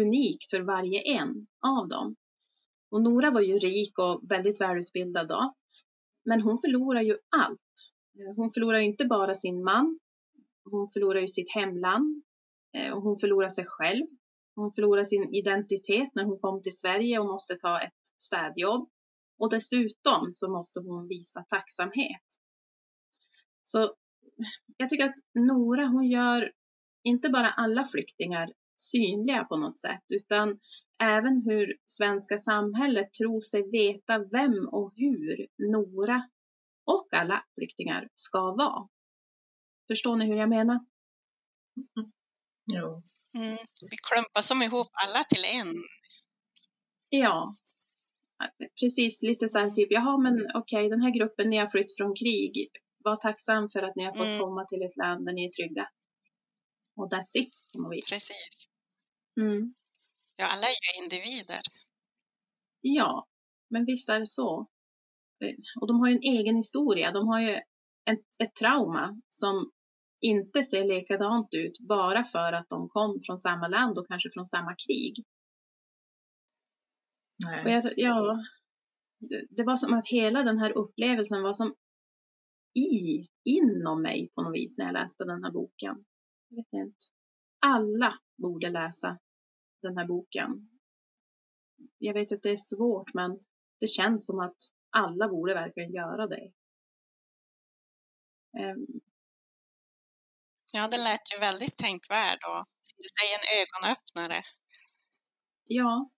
unik 0.00 0.46
för 0.50 0.60
varje 0.60 1.00
en 1.00 1.46
av 1.66 1.88
dem. 1.88 2.16
Och 2.90 3.02
Nora 3.02 3.30
var 3.30 3.40
ju 3.40 3.58
rik 3.58 3.98
och 3.98 4.20
väldigt 4.30 4.60
välutbildad 4.60 5.28
då, 5.28 5.54
men 6.24 6.40
hon 6.40 6.58
förlorar 6.58 7.02
ju 7.02 7.18
allt. 7.36 7.94
Hon 8.36 8.50
förlorar 8.50 8.78
inte 8.78 9.04
bara 9.04 9.34
sin 9.34 9.64
man, 9.64 9.98
hon 10.70 10.88
förlorar 10.88 11.20
ju 11.20 11.26
sitt 11.26 11.54
hemland 11.54 12.22
eh, 12.76 12.92
och 12.92 13.02
hon 13.02 13.18
förlorar 13.18 13.48
sig 13.48 13.64
själv. 13.66 14.06
Hon 14.54 14.72
förlorar 14.72 15.04
sin 15.04 15.34
identitet 15.34 16.14
när 16.14 16.24
hon 16.24 16.38
kom 16.38 16.62
till 16.62 16.76
Sverige 16.76 17.18
och 17.18 17.26
måste 17.26 17.54
ta 17.54 17.80
ett 17.80 17.92
städjobb. 18.18 18.88
Och 19.38 19.50
dessutom 19.50 20.28
så 20.32 20.50
måste 20.50 20.80
hon 20.80 21.08
visa 21.08 21.44
tacksamhet. 21.48 22.24
Så 23.62 23.94
jag 24.76 24.90
tycker 24.90 25.04
att 25.04 25.18
Nora, 25.34 25.86
hon 25.86 26.10
gör 26.10 26.52
inte 27.04 27.28
bara 27.28 27.50
alla 27.50 27.84
flyktingar 27.84 28.52
synliga 28.76 29.44
på 29.44 29.56
något 29.56 29.78
sätt, 29.78 30.04
utan 30.08 30.58
även 31.02 31.42
hur 31.42 31.76
svenska 31.84 32.38
samhället 32.38 33.12
tror 33.12 33.40
sig 33.40 33.70
veta 33.70 34.18
vem 34.18 34.68
och 34.68 34.92
hur 34.96 35.46
Nora 35.70 36.28
och 36.86 37.08
alla 37.14 37.44
flyktingar 37.54 38.08
ska 38.14 38.40
vara. 38.40 38.88
Förstår 39.88 40.16
ni 40.16 40.26
hur 40.26 40.36
jag 40.36 40.48
menar? 40.48 40.74
Mm. 41.96 42.12
Jo. 42.72 43.02
Mm. 43.34 43.58
Vi 43.90 43.96
klumpar 44.10 44.40
som 44.40 44.62
ihop 44.62 44.90
alla 44.92 45.24
till 45.24 45.44
en. 45.44 45.74
Ja, 47.10 47.54
precis 48.80 49.22
lite 49.22 49.48
så 49.48 49.58
här 49.58 49.70
typ, 49.70 49.88
jaha 49.90 50.18
men 50.18 50.34
okej 50.34 50.60
okay, 50.60 50.88
den 50.88 51.02
här 51.02 51.10
gruppen 51.10 51.50
ni 51.50 51.56
har 51.56 51.68
flytt 51.68 51.96
från 51.96 52.14
krig, 52.14 52.68
var 52.98 53.16
tacksam 53.16 53.68
för 53.68 53.82
att 53.82 53.96
ni 53.96 54.04
har 54.04 54.12
fått 54.12 54.26
mm. 54.26 54.40
komma 54.40 54.64
till 54.64 54.82
ett 54.82 54.96
land 54.96 55.26
där 55.26 55.32
ni 55.32 55.44
är 55.44 55.50
trygga. 55.50 55.88
Och 56.96 57.12
that's 57.12 57.36
it 57.38 57.64
på 57.72 57.80
något 57.80 57.92
vis. 57.92 58.10
Precis. 58.10 58.68
Mm. 59.40 59.74
Ja, 60.36 60.46
alla 60.52 60.66
är 60.66 60.70
ju 60.70 61.04
individer. 61.04 61.60
Ja, 62.80 63.26
men 63.70 63.84
visst 63.84 64.08
är 64.08 64.20
det 64.20 64.26
så. 64.26 64.66
Och 65.80 65.88
de 65.88 66.00
har 66.00 66.08
ju 66.08 66.14
en 66.14 66.22
egen 66.22 66.56
historia. 66.56 67.12
De 67.12 67.28
har 67.28 67.40
ju 67.40 67.54
ett, 68.10 68.26
ett 68.38 68.54
trauma 68.54 69.20
som 69.28 69.72
inte 70.24 70.64
ser 70.64 70.84
likadant 70.84 71.54
ut 71.54 71.78
bara 71.80 72.24
för 72.24 72.52
att 72.52 72.68
de 72.68 72.88
kom 72.88 73.20
från 73.26 73.38
samma 73.38 73.68
land 73.68 73.98
och 73.98 74.08
kanske 74.08 74.30
från 74.30 74.46
samma 74.46 74.74
krig. 74.86 75.24
Nej. 77.44 77.72
Jag, 77.72 77.82
ja, 77.96 78.44
det 79.50 79.64
var 79.64 79.76
som 79.76 79.94
att 79.94 80.06
hela 80.06 80.42
den 80.42 80.58
här 80.58 80.78
upplevelsen 80.78 81.42
var 81.42 81.54
som 81.54 81.74
i, 82.74 83.28
inom 83.44 84.02
mig 84.02 84.30
på 84.34 84.42
något 84.42 84.54
vis 84.54 84.78
när 84.78 84.84
jag 84.84 84.92
läste 84.92 85.24
den 85.24 85.44
här 85.44 85.52
boken. 85.52 86.04
Jag 86.48 86.56
vet 86.56 86.72
inte. 86.72 87.04
Alla 87.66 88.18
borde 88.36 88.70
läsa 88.70 89.18
den 89.82 89.98
här 89.98 90.06
boken. 90.06 90.68
Jag 91.98 92.14
vet 92.14 92.32
att 92.32 92.42
det 92.42 92.50
är 92.50 92.56
svårt 92.56 93.14
men 93.14 93.38
det 93.80 93.86
känns 93.86 94.26
som 94.26 94.40
att 94.40 94.56
alla 94.90 95.28
borde 95.28 95.54
verkligen 95.54 95.92
göra 95.92 96.26
det. 96.26 96.52
Ja, 100.76 100.88
det 100.88 100.98
lät 100.98 101.32
ju 101.34 101.38
väldigt 101.40 101.76
tänkvärd 101.76 102.38
och 102.48 102.64
som 102.82 102.96
du 102.96 103.08
säger 103.18 103.36
en 103.38 103.46
ögonöppnare. 103.60 104.42
Ja, 105.64 106.10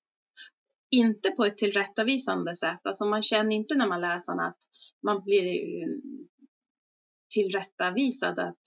inte 0.91 1.31
på 1.31 1.45
ett 1.45 1.59
tillrättavisande 1.59 2.57
sätt. 2.57 2.87
Alltså 2.87 3.05
man 3.05 3.23
känner 3.23 3.57
inte 3.57 3.75
när 3.75 3.89
man 3.89 4.01
läser 4.01 4.33
den 4.33 4.41
att 4.41 4.59
man 5.03 5.25
blir 5.25 5.61
tillrättavisad 7.35 8.39
att, 8.39 8.63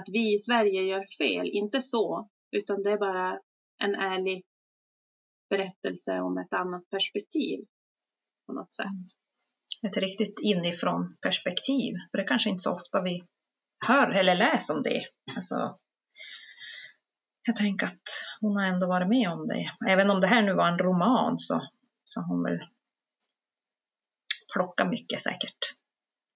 att 0.00 0.08
vi 0.12 0.34
i 0.34 0.38
Sverige 0.38 0.82
gör 0.82 1.04
fel. 1.18 1.46
Inte 1.46 1.82
så, 1.82 2.28
utan 2.50 2.82
det 2.82 2.90
är 2.90 2.98
bara 2.98 3.38
en 3.84 3.94
ärlig 3.94 4.44
berättelse 5.50 6.20
om 6.20 6.38
ett 6.38 6.54
annat 6.54 6.90
perspektiv 6.90 7.64
på 8.46 8.52
något 8.52 8.74
sätt. 8.74 8.86
Ett 9.86 9.96
riktigt 9.96 10.40
inifrån 10.42 11.16
perspektiv, 11.22 11.94
för 12.10 12.18
det 12.18 12.24
är 12.24 12.28
kanske 12.28 12.50
inte 12.50 12.62
så 12.62 12.74
ofta 12.74 13.02
vi 13.02 13.24
hör 13.86 14.10
eller 14.10 14.34
läser 14.34 14.74
om 14.76 14.82
det. 14.82 15.02
Alltså, 15.36 15.78
jag 17.46 17.56
tänker 17.56 17.86
att 17.86 18.02
hon 18.40 18.56
har 18.56 18.64
ändå 18.64 18.86
varit 18.86 19.08
med 19.08 19.28
om 19.28 19.48
det. 19.48 19.70
Även 19.90 20.10
om 20.10 20.20
det 20.20 20.26
här 20.26 20.42
nu 20.42 20.54
var 20.54 20.68
en 20.68 20.78
roman 20.78 21.38
så, 21.38 21.60
så 22.04 22.20
har 22.20 22.28
hon 22.28 22.42
väl 22.42 22.60
plockat 24.54 24.90
mycket 24.90 25.22
säkert. 25.22 25.58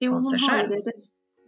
Jo, 0.01 0.13
hon 0.13 0.25
sig 0.25 0.39
själv. 0.39 0.69
Det, 0.69 0.83
det, 0.85 0.93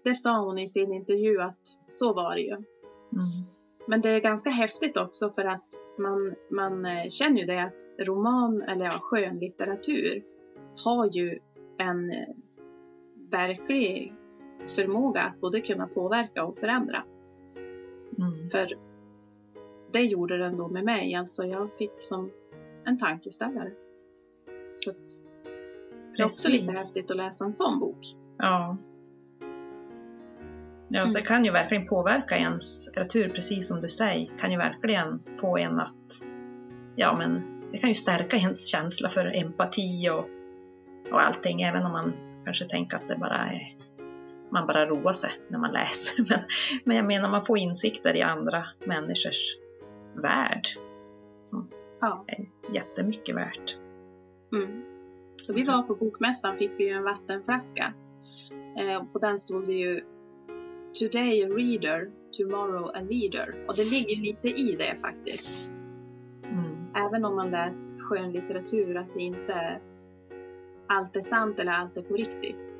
det, 0.04 0.14
sa 0.14 0.44
hon 0.44 0.58
i 0.58 0.68
sin 0.68 0.92
intervju 0.92 1.42
att 1.42 1.66
så 1.86 2.14
var 2.14 2.34
det 2.34 2.40
ju. 2.40 2.52
Mm. 2.52 3.46
Men 3.86 4.00
det 4.00 4.10
är 4.10 4.20
ganska 4.20 4.50
häftigt 4.50 4.96
också 4.96 5.32
för 5.32 5.44
att 5.44 5.66
man, 5.98 6.34
man 6.50 6.86
eh, 6.86 7.08
känner 7.08 7.40
ju 7.40 7.46
det 7.46 7.62
att 7.62 8.06
roman 8.06 8.62
eller 8.62 8.84
ja, 8.84 8.98
skönlitteratur 9.02 10.22
har 10.84 11.10
ju 11.16 11.38
en 11.78 12.10
eh, 12.10 12.34
verklig 13.30 14.14
förmåga 14.66 15.22
att 15.22 15.40
både 15.40 15.60
kunna 15.60 15.86
påverka 15.86 16.44
och 16.44 16.58
förändra. 16.58 17.04
Mm. 18.18 18.50
För 18.50 18.68
det 19.92 20.02
gjorde 20.02 20.38
den 20.38 20.56
då 20.56 20.68
med 20.68 20.84
mig, 20.84 21.14
alltså 21.14 21.44
jag 21.44 21.68
fick 21.78 21.92
som 21.98 22.30
en 22.84 22.98
tankeställare. 22.98 23.70
Så 24.76 24.90
det 26.16 26.22
är 26.22 26.24
också 26.24 26.50
lite 26.50 26.78
häftigt 26.78 27.10
att 27.10 27.16
läsa 27.16 27.44
en 27.44 27.52
sån 27.52 27.80
bok. 27.80 27.98
Ja. 28.38 28.76
Ja, 30.88 31.08
så 31.08 31.18
det 31.18 31.20
mm. 31.20 31.28
kan 31.28 31.44
ju 31.44 31.50
verkligen 31.50 31.86
påverka 31.86 32.36
ens 32.36 32.86
litteratur, 32.86 33.28
precis 33.28 33.68
som 33.68 33.80
du 33.80 33.88
säger, 33.88 34.38
kan 34.38 34.52
ju 34.52 34.58
verkligen 34.58 35.22
få 35.40 35.58
en 35.58 35.80
att, 35.80 36.24
ja 36.96 37.16
men, 37.16 37.42
det 37.72 37.78
kan 37.78 37.88
ju 37.88 37.94
stärka 37.94 38.36
ens 38.36 38.66
känsla 38.66 39.08
för 39.08 39.36
empati 39.36 40.10
och, 40.10 40.26
och 41.12 41.22
allting, 41.22 41.62
även 41.62 41.86
om 41.86 41.92
man 41.92 42.12
kanske 42.44 42.64
tänker 42.64 42.96
att 42.96 43.08
det 43.08 43.16
bara 43.16 43.36
är 43.36 43.77
man 44.50 44.66
bara 44.66 44.86
roar 44.86 45.12
sig 45.12 45.30
när 45.48 45.58
man 45.58 45.72
läser. 45.72 46.24
Men, 46.30 46.40
men 46.84 46.96
jag 46.96 47.06
menar, 47.06 47.28
man 47.28 47.42
får 47.42 47.58
insikter 47.58 48.16
i 48.16 48.22
andra 48.22 48.64
människors 48.84 49.56
värld 50.22 50.68
som 51.44 51.68
ja. 52.00 52.24
är 52.26 52.48
jättemycket 52.74 53.36
värt. 53.36 53.78
Mm. 54.52 54.84
Så 55.42 55.52
vi 55.52 55.64
var 55.64 55.82
på 55.82 55.94
bokmässan 55.94 56.58
fick 56.58 56.70
vi 56.76 56.88
ju 56.88 56.90
en 56.90 57.04
vattenflaska. 57.04 57.92
Eh, 58.78 59.02
och 59.02 59.12
på 59.12 59.18
den 59.18 59.38
stod 59.38 59.66
det 59.66 59.72
ju 59.72 60.00
Today 61.00 61.44
a 61.44 61.48
reader, 61.48 62.10
tomorrow 62.32 62.90
a 62.94 63.00
leader. 63.10 63.64
Och 63.68 63.76
det 63.76 63.84
ligger 63.84 64.22
lite 64.22 64.48
i 64.48 64.76
det 64.78 65.00
faktiskt. 65.00 65.70
Mm. 66.44 66.86
Även 66.94 67.24
om 67.24 67.36
man 67.36 67.50
läser 67.50 67.98
skönlitteratur, 67.98 68.96
att 68.96 69.14
det 69.14 69.20
inte 69.20 69.52
är 69.52 69.80
allt 70.86 71.16
är 71.16 71.20
sant 71.20 71.58
eller 71.58 71.72
allt 71.72 71.98
är 71.98 72.02
på 72.02 72.14
riktigt. 72.14 72.77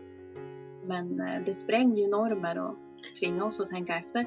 Men 0.89 1.21
eh, 1.21 1.45
det 1.45 1.55
spränger 1.55 2.03
ju 2.03 2.09
normer 2.09 2.59
och 2.59 2.77
tvingar 3.21 3.45
oss 3.45 3.61
att 3.61 3.69
tänka 3.69 3.97
efter. 3.97 4.27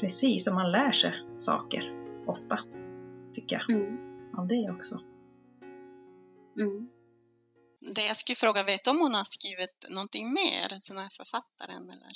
Precis, 0.00 0.46
och 0.46 0.54
man 0.54 0.72
lär 0.72 0.92
sig 0.92 1.12
saker 1.36 1.94
ofta, 2.26 2.58
tycker 3.34 3.56
jag, 3.56 3.70
mm. 3.70 3.98
av 4.38 4.46
det 4.46 4.70
också. 4.70 5.00
Mm. 6.56 6.88
Det 7.94 8.06
jag 8.06 8.16
skulle 8.16 8.36
fråga, 8.36 8.64
vet 8.64 8.84
du 8.84 8.90
om 8.90 9.00
hon 9.00 9.14
har 9.14 9.24
skrivit 9.24 9.86
någonting 9.88 10.32
mer, 10.32 10.68
den 10.88 10.98
här 10.98 11.08
författaren? 11.16 11.82
Eller? 11.82 12.12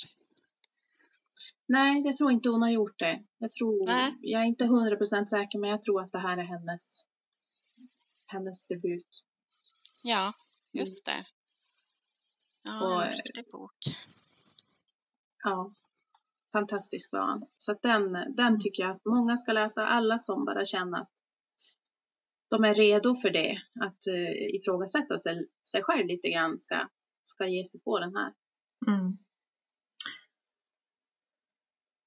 Nej, 1.67 2.01
jag 2.05 2.15
tror 2.15 2.31
inte 2.31 2.49
hon 2.49 2.61
har 2.61 2.69
gjort 2.69 2.99
det. 2.99 3.23
Jag, 3.37 3.51
tror, 3.51 3.87
Nej. 3.87 4.17
jag 4.21 4.41
är 4.41 4.45
inte 4.45 4.65
hundra 4.65 4.95
procent 4.95 5.29
säker, 5.29 5.59
men 5.59 5.69
jag 5.69 5.81
tror 5.81 6.01
att 6.01 6.11
det 6.11 6.19
här 6.19 6.37
är 6.37 6.43
hennes, 6.43 7.05
hennes 8.25 8.67
debut. 8.67 9.23
Ja, 10.03 10.33
just 10.71 11.05
det. 11.05 11.25
Ja, 12.65 12.95
och, 12.95 13.03
en 13.03 13.11
riktig 13.11 13.51
bok. 13.51 13.77
Ja, 15.43 15.73
fantastisk 16.51 17.11
var 17.11 17.19
han. 17.19 17.43
Så 17.57 17.71
att 17.71 17.81
den, 17.81 18.35
den 18.35 18.59
tycker 18.59 18.83
jag 18.83 18.91
att 18.91 19.05
många 19.05 19.37
ska 19.37 19.51
läsa, 19.51 19.87
alla 19.87 20.19
som 20.19 20.45
bara 20.45 20.65
känner 20.65 21.01
att 21.01 21.11
de 22.49 22.63
är 22.63 22.75
redo 22.75 23.15
för 23.15 23.29
det, 23.29 23.57
att 23.81 24.07
uh, 24.07 24.55
ifrågasätta 24.55 25.17
sig, 25.17 25.49
sig 25.71 25.83
själv 25.83 26.07
lite 26.07 26.29
grann 26.29 26.59
ska, 26.59 26.87
ska 27.25 27.47
ge 27.47 27.65
sig 27.65 27.81
på 27.81 27.99
den 27.99 28.15
här. 28.15 28.33
Mm. 28.87 29.17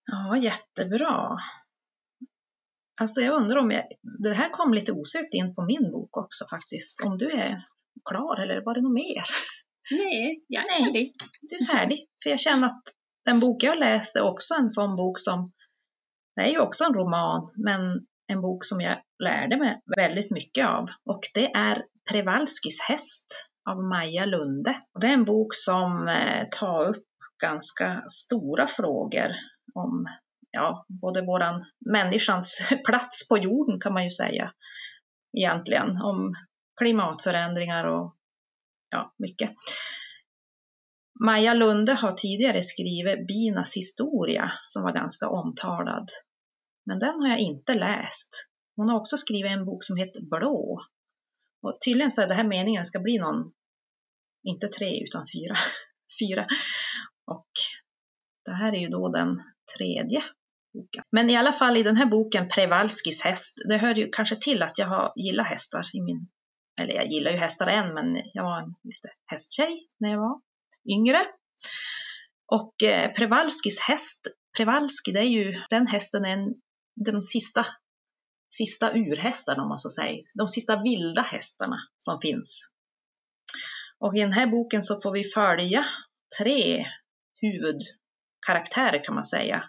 Ja, 0.05 0.37
jättebra. 0.37 1.39
Alltså 3.01 3.21
jag 3.21 3.35
undrar 3.35 3.59
om 3.59 3.71
jag, 3.71 3.85
det 4.23 4.35
här 4.35 4.51
kom 4.51 4.75
lite 4.75 4.93
osökt 4.93 5.35
in 5.35 5.55
på 5.55 5.63
min 5.63 5.91
bok 5.93 6.17
också 6.17 6.45
faktiskt. 6.51 7.05
Om 7.07 7.19
du 7.19 7.31
är 7.31 7.65
klar 8.05 8.41
eller 8.41 8.65
var 8.65 8.75
det 8.75 8.81
något 8.81 8.93
mer? 8.93 9.25
Nej, 9.91 10.45
jag 10.49 10.65
är 10.65 10.69
Nej. 10.69 10.85
färdig. 10.85 11.13
Du 11.41 11.57
är 11.57 11.65
färdig. 11.65 12.07
För 12.23 12.31
jag 12.31 12.41
känner 12.41 12.67
att 12.67 12.83
den 13.25 13.41
bok 13.41 13.63
jag 13.63 13.79
läste 13.79 14.19
är 14.19 14.23
också 14.23 14.55
en 14.55 14.71
sån 14.71 14.97
bok 14.97 15.19
som, 15.19 15.53
det 16.37 16.43
är 16.43 16.51
ju 16.51 16.59
också 16.59 16.85
en 16.85 16.95
roman, 16.95 17.47
men 17.57 18.07
en 18.27 18.41
bok 18.41 18.65
som 18.65 18.81
jag 18.81 18.99
lärde 19.23 19.57
mig 19.57 19.81
väldigt 19.97 20.31
mycket 20.31 20.67
av. 20.67 20.87
Och 21.05 21.21
det 21.35 21.53
är 21.53 21.85
Prevalskis 22.11 22.81
häst 22.81 23.49
av 23.71 23.77
Maja 23.77 24.25
Lunde. 24.25 24.79
Och 24.95 25.01
det 25.01 25.07
är 25.07 25.15
en 25.15 25.25
bok 25.25 25.55
som 25.55 26.09
eh, 26.09 26.45
tar 26.51 26.89
upp 26.89 27.05
ganska 27.43 28.03
stora 28.09 28.67
frågor 28.67 29.37
om 29.75 30.07
ja, 30.51 30.87
både 31.03 31.23
våran 31.23 31.63
människans 31.93 32.73
plats 32.87 33.29
på 33.29 33.39
jorden 33.39 33.81
kan 33.81 33.93
man 33.93 34.05
ju 34.05 34.11
säga 34.11 34.53
egentligen, 35.39 36.03
om 36.03 36.35
klimatförändringar 36.81 37.85
och 37.85 38.15
ja, 38.91 39.15
mycket. 39.19 39.51
Maja 41.25 41.55
Lunde 41.55 41.93
har 41.93 42.13
tidigare 42.13 42.63
skrivit 42.63 43.27
Binas 43.27 43.77
historia 43.77 44.53
som 44.67 44.83
var 44.83 44.93
ganska 44.93 45.29
omtalad. 45.29 46.09
Men 46.87 46.99
den 46.99 47.21
har 47.21 47.29
jag 47.29 47.39
inte 47.39 47.75
läst. 47.75 48.49
Hon 48.77 48.89
har 48.89 48.97
också 48.97 49.17
skrivit 49.17 49.53
en 49.53 49.65
bok 49.65 49.85
som 49.85 49.97
heter 49.97 50.21
Blå. 50.21 50.81
Och 51.63 51.79
tydligen 51.85 52.11
så 52.11 52.23
är 52.23 52.27
det 52.27 52.35
här 52.35 52.45
meningen 52.45 52.85
ska 52.85 53.01
bli 53.01 53.19
någon, 53.19 53.53
inte 54.49 54.69
tre 54.69 55.03
utan 55.03 55.25
fyra. 55.35 55.57
fyra. 56.21 56.47
Och 57.27 57.49
det 58.45 58.53
här 58.53 58.73
är 58.73 58.81
ju 58.81 58.89
då 58.89 59.09
den 59.09 59.43
tredje 59.77 60.23
boken. 60.75 61.05
Men 61.11 61.31
i 61.31 61.37
alla 61.37 61.53
fall 61.53 61.77
i 61.77 61.83
den 61.83 61.97
här 61.97 62.07
boken 62.07 62.49
Prevalskis 62.49 63.23
häst, 63.23 63.55
det 63.69 63.77
hör 63.77 63.95
ju 63.95 64.09
kanske 64.13 64.37
till 64.37 64.63
att 64.63 64.79
jag 64.79 64.87
har 64.87 65.13
gillat 65.17 65.47
hästar 65.47 65.87
i 65.93 66.01
min, 66.01 66.29
eller 66.79 66.95
jag 66.95 67.07
gillar 67.07 67.31
ju 67.31 67.37
hästar 67.37 67.67
än, 67.67 67.95
men 67.95 68.23
jag 68.35 68.45
var 68.45 68.61
en 68.61 68.75
lite 68.83 69.09
hästtjej 69.27 69.87
när 69.99 70.11
jag 70.11 70.19
var 70.19 70.41
yngre. 70.91 71.27
Och 72.47 72.83
eh, 72.83 73.13
Prevalskis 73.13 73.81
häst, 73.81 74.27
Prevalski, 74.57 75.13
det 75.13 75.21
är 75.21 75.25
ju, 75.25 75.63
den 75.71 75.87
hästen 75.87 76.25
är 76.25 76.33
en, 76.33 76.55
det 76.97 77.11
är 77.11 77.13
de 77.13 77.23
sista, 77.23 77.67
sista 78.55 78.97
urhästarna 78.97 79.63
om 79.63 79.69
man 79.69 79.79
så 79.79 79.91
säger, 79.91 80.25
de 80.39 80.49
sista 80.49 80.83
vilda 80.83 81.23
hästarna 81.23 81.79
som 81.97 82.21
finns. 82.21 82.71
Och 83.99 84.17
i 84.17 84.21
den 84.21 84.33
här 84.33 84.47
boken 84.47 84.83
så 84.83 85.01
får 85.01 85.13
vi 85.13 85.25
följa 85.25 85.87
tre 86.39 86.87
huvudkaraktärer 87.41 89.05
kan 89.05 89.15
man 89.15 89.25
säga. 89.25 89.65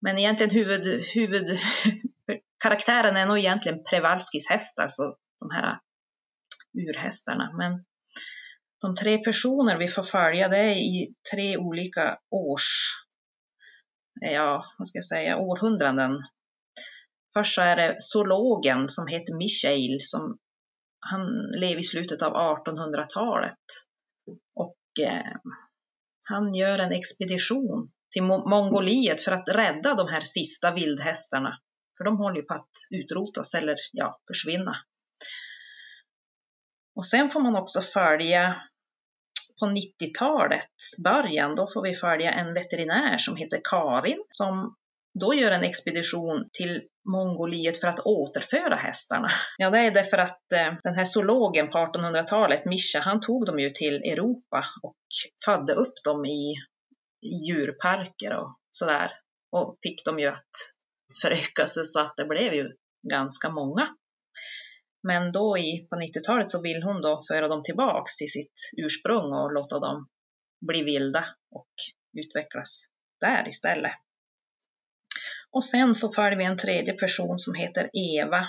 Men 0.00 0.18
egentligen 0.18 0.54
huvud, 0.54 1.04
huvudkaraktären 1.14 3.16
är 3.16 3.26
nog 3.26 3.38
egentligen 3.38 3.84
Prevalskis 3.84 4.48
häst, 4.48 4.78
alltså 4.78 5.16
de 5.40 5.50
här 5.50 5.78
urhästarna. 6.74 7.52
Men 7.58 7.84
de 8.80 8.94
tre 8.94 9.18
personer 9.18 9.78
vi 9.78 9.88
får 9.88 10.02
följa 10.02 10.48
det 10.48 10.58
är 10.58 10.74
i 10.74 11.14
tre 11.32 11.56
olika 11.56 12.18
års, 12.30 12.96
ja 14.20 14.64
vad 14.78 14.88
ska 14.88 14.96
jag 14.96 15.04
säga, 15.04 15.38
århundraden. 15.38 16.18
Först 17.32 17.54
så 17.54 17.60
är 17.60 17.76
det 17.76 17.94
zoologen 17.98 18.88
som 18.88 19.06
heter 19.06 19.34
Michael 19.34 20.00
som 20.00 20.38
han 21.00 21.50
lever 21.60 21.80
i 21.80 21.84
slutet 21.84 22.22
av 22.22 22.32
1800-talet. 22.32 23.64
Och 24.54 25.04
eh, 25.06 25.36
han 26.28 26.54
gör 26.54 26.78
en 26.78 26.92
expedition 26.92 27.90
till 28.10 28.22
Mongoliet 28.22 29.20
för 29.20 29.32
att 29.32 29.48
rädda 29.48 29.94
de 29.94 30.08
här 30.08 30.20
sista 30.20 30.74
vildhästarna. 30.74 31.58
För 31.98 32.04
de 32.04 32.16
håller 32.16 32.36
ju 32.36 32.42
på 32.42 32.54
att 32.54 32.70
utrotas 32.90 33.54
eller 33.54 33.76
ja, 33.92 34.20
försvinna. 34.26 34.76
Och 37.00 37.06
sen 37.06 37.30
får 37.30 37.40
man 37.40 37.56
också 37.56 37.80
följa 37.80 38.60
på 39.60 39.66
90-talets 39.66 41.02
början, 41.04 41.54
då 41.54 41.66
får 41.66 41.82
vi 41.82 41.94
följa 41.94 42.32
en 42.32 42.54
veterinär 42.54 43.18
som 43.18 43.36
heter 43.36 43.60
Karin 43.70 44.24
som 44.28 44.74
då 45.20 45.34
gör 45.34 45.50
en 45.50 45.64
expedition 45.64 46.48
till 46.52 46.82
Mongoliet 47.08 47.80
för 47.80 47.88
att 47.88 48.00
återföra 48.00 48.76
hästarna. 48.76 49.28
Ja, 49.58 49.70
det 49.70 49.78
är 49.78 49.90
därför 49.90 50.18
att 50.18 50.52
eh, 50.52 50.74
den 50.82 50.94
här 50.94 51.04
zoologen 51.04 51.70
på 51.70 51.78
1800-talet, 51.78 52.64
Mischa, 52.64 53.00
han 53.00 53.20
tog 53.20 53.46
dem 53.46 53.58
ju 53.58 53.70
till 53.70 53.94
Europa 53.94 54.64
och 54.82 54.96
födde 55.44 55.72
upp 55.72 55.94
dem 56.04 56.24
i 56.26 56.54
djurparker 57.22 58.32
och 58.32 58.50
sådär. 58.70 59.12
Och 59.52 59.78
fick 59.82 60.04
dem 60.04 60.18
ju 60.18 60.26
att 60.26 60.50
föröka 61.22 61.66
sig 61.66 61.84
så 61.84 62.00
att 62.00 62.16
det 62.16 62.24
blev 62.24 62.54
ju 62.54 62.70
ganska 63.10 63.50
många. 63.50 63.88
Men 65.02 65.32
då 65.32 65.58
i, 65.58 65.86
på 65.90 65.96
90-talet 65.96 66.50
så 66.50 66.62
vill 66.62 66.82
hon 66.82 67.02
då 67.02 67.20
föra 67.28 67.48
dem 67.48 67.62
tillbaks 67.62 68.16
till 68.16 68.30
sitt 68.30 68.52
ursprung 68.76 69.32
och 69.32 69.52
låta 69.52 69.78
dem 69.78 70.08
bli 70.66 70.82
vilda 70.82 71.24
och 71.50 71.70
utvecklas 72.18 72.84
där 73.20 73.48
istället. 73.48 73.92
Och 75.50 75.64
sen 75.64 75.94
så 75.94 76.12
följer 76.12 76.38
vi 76.38 76.44
en 76.44 76.56
tredje 76.56 76.92
person 76.92 77.38
som 77.38 77.54
heter 77.54 77.90
Eva 77.92 78.44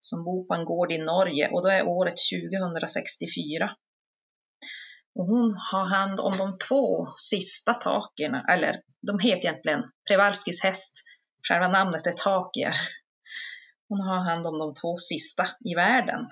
som 0.00 0.24
bor 0.24 0.44
på 0.44 0.54
en 0.54 0.64
gård 0.64 0.92
i 0.92 0.98
Norge 0.98 1.48
och 1.48 1.62
då 1.62 1.68
är 1.68 1.88
året 1.88 2.14
2064. 2.52 3.70
Och 5.14 5.26
hon 5.26 5.56
har 5.72 5.86
hand 5.86 6.20
om 6.20 6.36
de 6.36 6.58
två 6.58 7.06
sista 7.16 7.74
takierna, 7.74 8.44
eller 8.52 8.82
de 9.06 9.18
heter 9.18 9.48
egentligen 9.48 9.82
Prevalskis 10.08 10.62
häst, 10.62 10.92
själva 11.48 11.68
namnet 11.68 12.06
är 12.06 12.12
takier. 12.12 12.74
Hon 13.88 14.00
har 14.00 14.18
hand 14.18 14.46
om 14.46 14.58
de 14.58 14.74
två 14.74 14.96
sista 14.96 15.44
i 15.64 15.74
världen. 15.74 16.26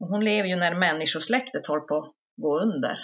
Och 0.00 0.08
hon 0.08 0.24
lever 0.24 0.48
ju 0.48 0.56
när 0.56 0.74
människosläktet 0.74 1.66
håller 1.66 1.82
på 1.82 1.96
att 1.96 2.14
gå 2.36 2.60
under. 2.60 2.98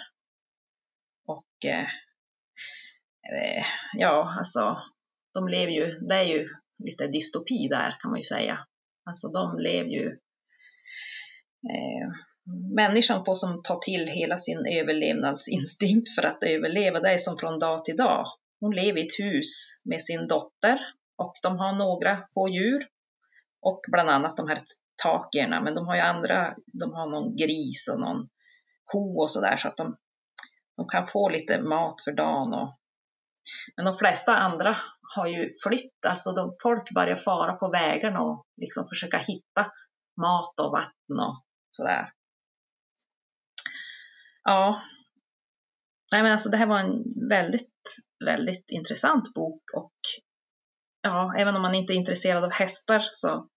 Och 1.27 1.71
eh, 1.71 3.65
ja, 3.93 4.35
alltså, 4.39 4.83
de 5.35 5.49
lever 5.49 5.73
ju, 5.73 5.87
det 5.87 6.15
är 6.15 6.25
ju 6.25 6.49
lite 6.85 7.07
dystopi 7.07 7.69
där 7.69 7.97
kan 8.01 8.11
man 8.11 8.19
ju 8.19 8.25
säga. 8.25 8.59
Alltså 9.05 9.29
de 9.29 9.59
lever 9.59 9.91
ju, 9.91 10.07
eh, 11.71 12.09
människan 12.77 13.25
får 13.25 13.35
som 13.35 13.63
ta 13.63 13.79
till 13.81 14.07
hela 14.07 14.39
sin 14.39 14.59
överlevnadsinstinkt 14.59 16.15
för 16.15 16.23
att 16.23 16.43
överleva, 16.43 17.01
det 17.01 17.11
är 17.11 17.19
som 17.19 17.39
från 17.39 17.59
dag 17.59 17.85
till 17.85 17.97
dag. 17.97 18.27
Hon 18.61 18.75
lever 18.75 18.99
i 18.99 19.07
ett 19.07 19.19
hus 19.19 19.81
med 19.85 20.03
sin 20.03 20.27
dotter 20.27 20.79
och 21.19 21.33
de 21.43 21.59
har 21.59 21.73
några 21.73 22.27
få 22.35 22.49
djur 22.49 22.89
och 23.61 23.81
bland 23.89 24.11
annat 24.11 24.37
de 24.37 24.49
här 24.49 24.59
takierna, 25.03 25.61
men 25.61 25.75
de 25.75 25.87
har 25.87 25.95
ju 25.95 26.01
andra, 26.01 26.55
de 26.67 26.93
har 26.93 27.11
någon 27.11 27.37
gris 27.37 27.89
och 27.93 28.01
någon 28.01 28.29
ko 28.85 29.21
och 29.21 29.31
sådär 29.31 29.57
så 29.57 29.69
att 29.69 29.77
de, 29.77 29.97
de 30.77 30.89
kan 30.89 31.07
få 31.07 31.29
lite 31.29 31.63
mat 31.63 32.03
för 32.05 32.13
dagen. 32.13 32.55
Och, 32.55 32.79
men 33.77 33.85
de 33.85 33.95
flesta 33.95 34.37
andra 34.37 34.77
har 35.15 35.27
ju 35.27 35.51
flytt, 35.63 36.07
alltså 36.09 36.33
de, 36.33 36.53
folk 36.63 36.95
börjar 36.95 37.17
fara 37.17 37.53
på 37.53 37.71
vägarna 37.71 38.21
och 38.21 38.47
liksom 38.57 38.89
försöka 38.89 39.19
hitta 39.19 39.67
mat 40.21 40.61
och 40.61 40.73
vatten 40.73 41.21
och 41.21 41.45
sådär. 41.71 42.13
Ja, 44.45 44.83
Nej, 46.13 46.23
men 46.23 46.33
alltså 46.33 46.49
det 46.49 46.57
här 46.57 46.67
var 46.67 46.79
en 46.79 47.29
väldigt, 47.29 47.97
väldigt 48.25 48.71
intressant 48.71 49.35
bok 49.35 49.63
och 49.77 49.93
ja, 51.09 51.33
även 51.39 51.57
om 51.57 51.63
man 51.63 51.75
inte 51.75 51.93
är 51.93 51.95
intresserad 51.95 52.45
av 52.45 52.53
hästar 52.53 53.09
så 53.13 53.49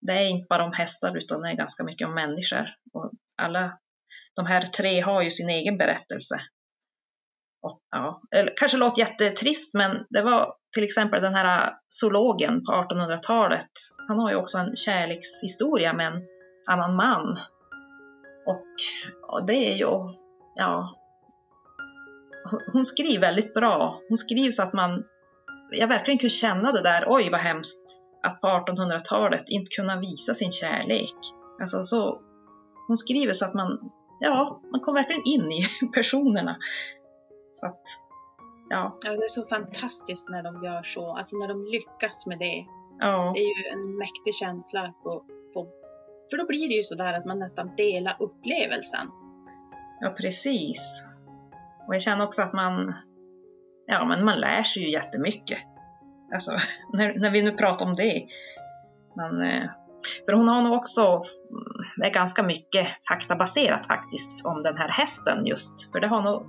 det 0.00 0.12
är 0.12 0.28
inte 0.28 0.46
bara 0.48 0.64
om 0.64 0.72
hästar 0.72 1.16
utan 1.16 1.42
det 1.42 1.50
är 1.50 1.56
ganska 1.56 1.84
mycket 1.84 2.08
om 2.08 2.14
människor. 2.14 2.66
Och 2.92 3.10
alla 3.36 3.78
de 4.36 4.46
här 4.46 4.62
tre 4.62 5.00
har 5.00 5.22
ju 5.22 5.30
sin 5.30 5.48
egen 5.48 5.78
berättelse. 5.78 6.40
Och, 7.62 7.80
ja, 7.90 8.22
kanske 8.56 8.78
låter 8.78 8.98
jättetrist 9.00 9.74
men 9.74 10.06
det 10.10 10.22
var 10.22 10.54
till 10.74 10.84
exempel 10.84 11.22
den 11.22 11.34
här 11.34 11.72
zoologen 11.88 12.64
på 12.64 12.72
1800-talet. 12.72 13.70
Han 14.08 14.18
har 14.18 14.30
ju 14.30 14.36
också 14.36 14.58
en 14.58 14.76
kärlekshistoria 14.76 15.92
med 15.92 16.06
en 16.06 16.22
annan 16.66 16.96
man. 16.96 17.36
Och, 18.46 18.66
och 19.32 19.46
det 19.46 19.54
är 19.54 19.74
ju, 19.74 19.90
ja, 20.54 20.94
hon 22.72 22.84
skriver 22.84 23.20
väldigt 23.20 23.54
bra. 23.54 24.00
Hon 24.08 24.16
skriver 24.16 24.50
så 24.50 24.62
att 24.62 24.72
man, 24.72 25.04
jag 25.70 25.88
verkligen 25.88 26.18
kunde 26.18 26.30
känna 26.30 26.72
det 26.72 26.82
där, 26.82 27.04
oj 27.06 27.30
vad 27.30 27.40
hemskt 27.40 28.02
att 28.22 28.40
på 28.40 28.46
1800-talet 28.46 29.44
inte 29.48 29.70
kunna 29.70 30.00
visa 30.00 30.34
sin 30.34 30.52
kärlek. 30.52 31.14
Alltså 31.60 31.84
så, 31.84 32.20
hon 32.86 32.96
skriver 32.96 33.32
så 33.32 33.44
att 33.44 33.54
man, 33.54 33.78
ja, 34.20 34.60
man 34.72 34.80
kommer 34.80 35.00
verkligen 35.00 35.22
in 35.26 35.52
i 35.52 35.66
personerna. 35.94 36.56
Så 37.52 37.66
att, 37.66 37.82
ja. 38.70 38.98
Ja, 39.04 39.10
det 39.10 39.24
är 39.24 39.28
så 39.28 39.44
fantastiskt 39.44 40.28
när 40.28 40.42
de 40.42 40.64
gör 40.64 40.82
så, 40.82 41.12
alltså 41.12 41.36
när 41.36 41.48
de 41.48 41.64
lyckas 41.64 42.26
med 42.26 42.38
det. 42.38 42.66
Ja. 42.98 43.32
Det 43.34 43.40
är 43.40 43.58
ju 43.58 43.72
en 43.72 43.96
mäktig 43.96 44.34
känsla. 44.34 44.94
På, 45.02 45.24
på, 45.54 45.68
för 46.30 46.36
då 46.38 46.46
blir 46.46 46.68
det 46.68 46.74
ju 46.74 46.82
sådär 46.82 47.14
att 47.14 47.26
man 47.26 47.38
nästan 47.38 47.76
delar 47.76 48.16
upplevelsen. 48.20 49.06
Ja, 50.00 50.10
precis. 50.10 51.04
Och 51.88 51.94
jag 51.94 52.02
känner 52.02 52.24
också 52.24 52.42
att 52.42 52.52
man, 52.52 52.94
ja, 53.86 54.04
men 54.04 54.24
man 54.24 54.40
lär 54.40 54.62
sig 54.62 54.82
ju 54.82 54.90
jättemycket. 54.90 55.58
Alltså, 56.34 56.50
när, 56.92 57.18
när 57.18 57.30
vi 57.30 57.42
nu 57.42 57.52
pratar 57.52 57.86
om 57.86 57.94
det. 57.94 58.26
Men, 59.16 59.42
eh, 59.42 59.70
för 60.26 60.32
hon 60.32 60.48
har 60.48 60.60
nog 60.60 60.72
också, 60.72 61.02
mm, 61.02 61.20
det 61.96 62.06
är 62.06 62.10
ganska 62.12 62.42
mycket 62.42 62.88
faktabaserat 63.08 63.86
faktiskt 63.86 64.44
om 64.44 64.62
den 64.62 64.76
här 64.76 64.88
hästen 64.88 65.46
just, 65.46 65.92
för 65.92 66.00
det 66.00 66.08
har 66.08 66.22
nog 66.22 66.46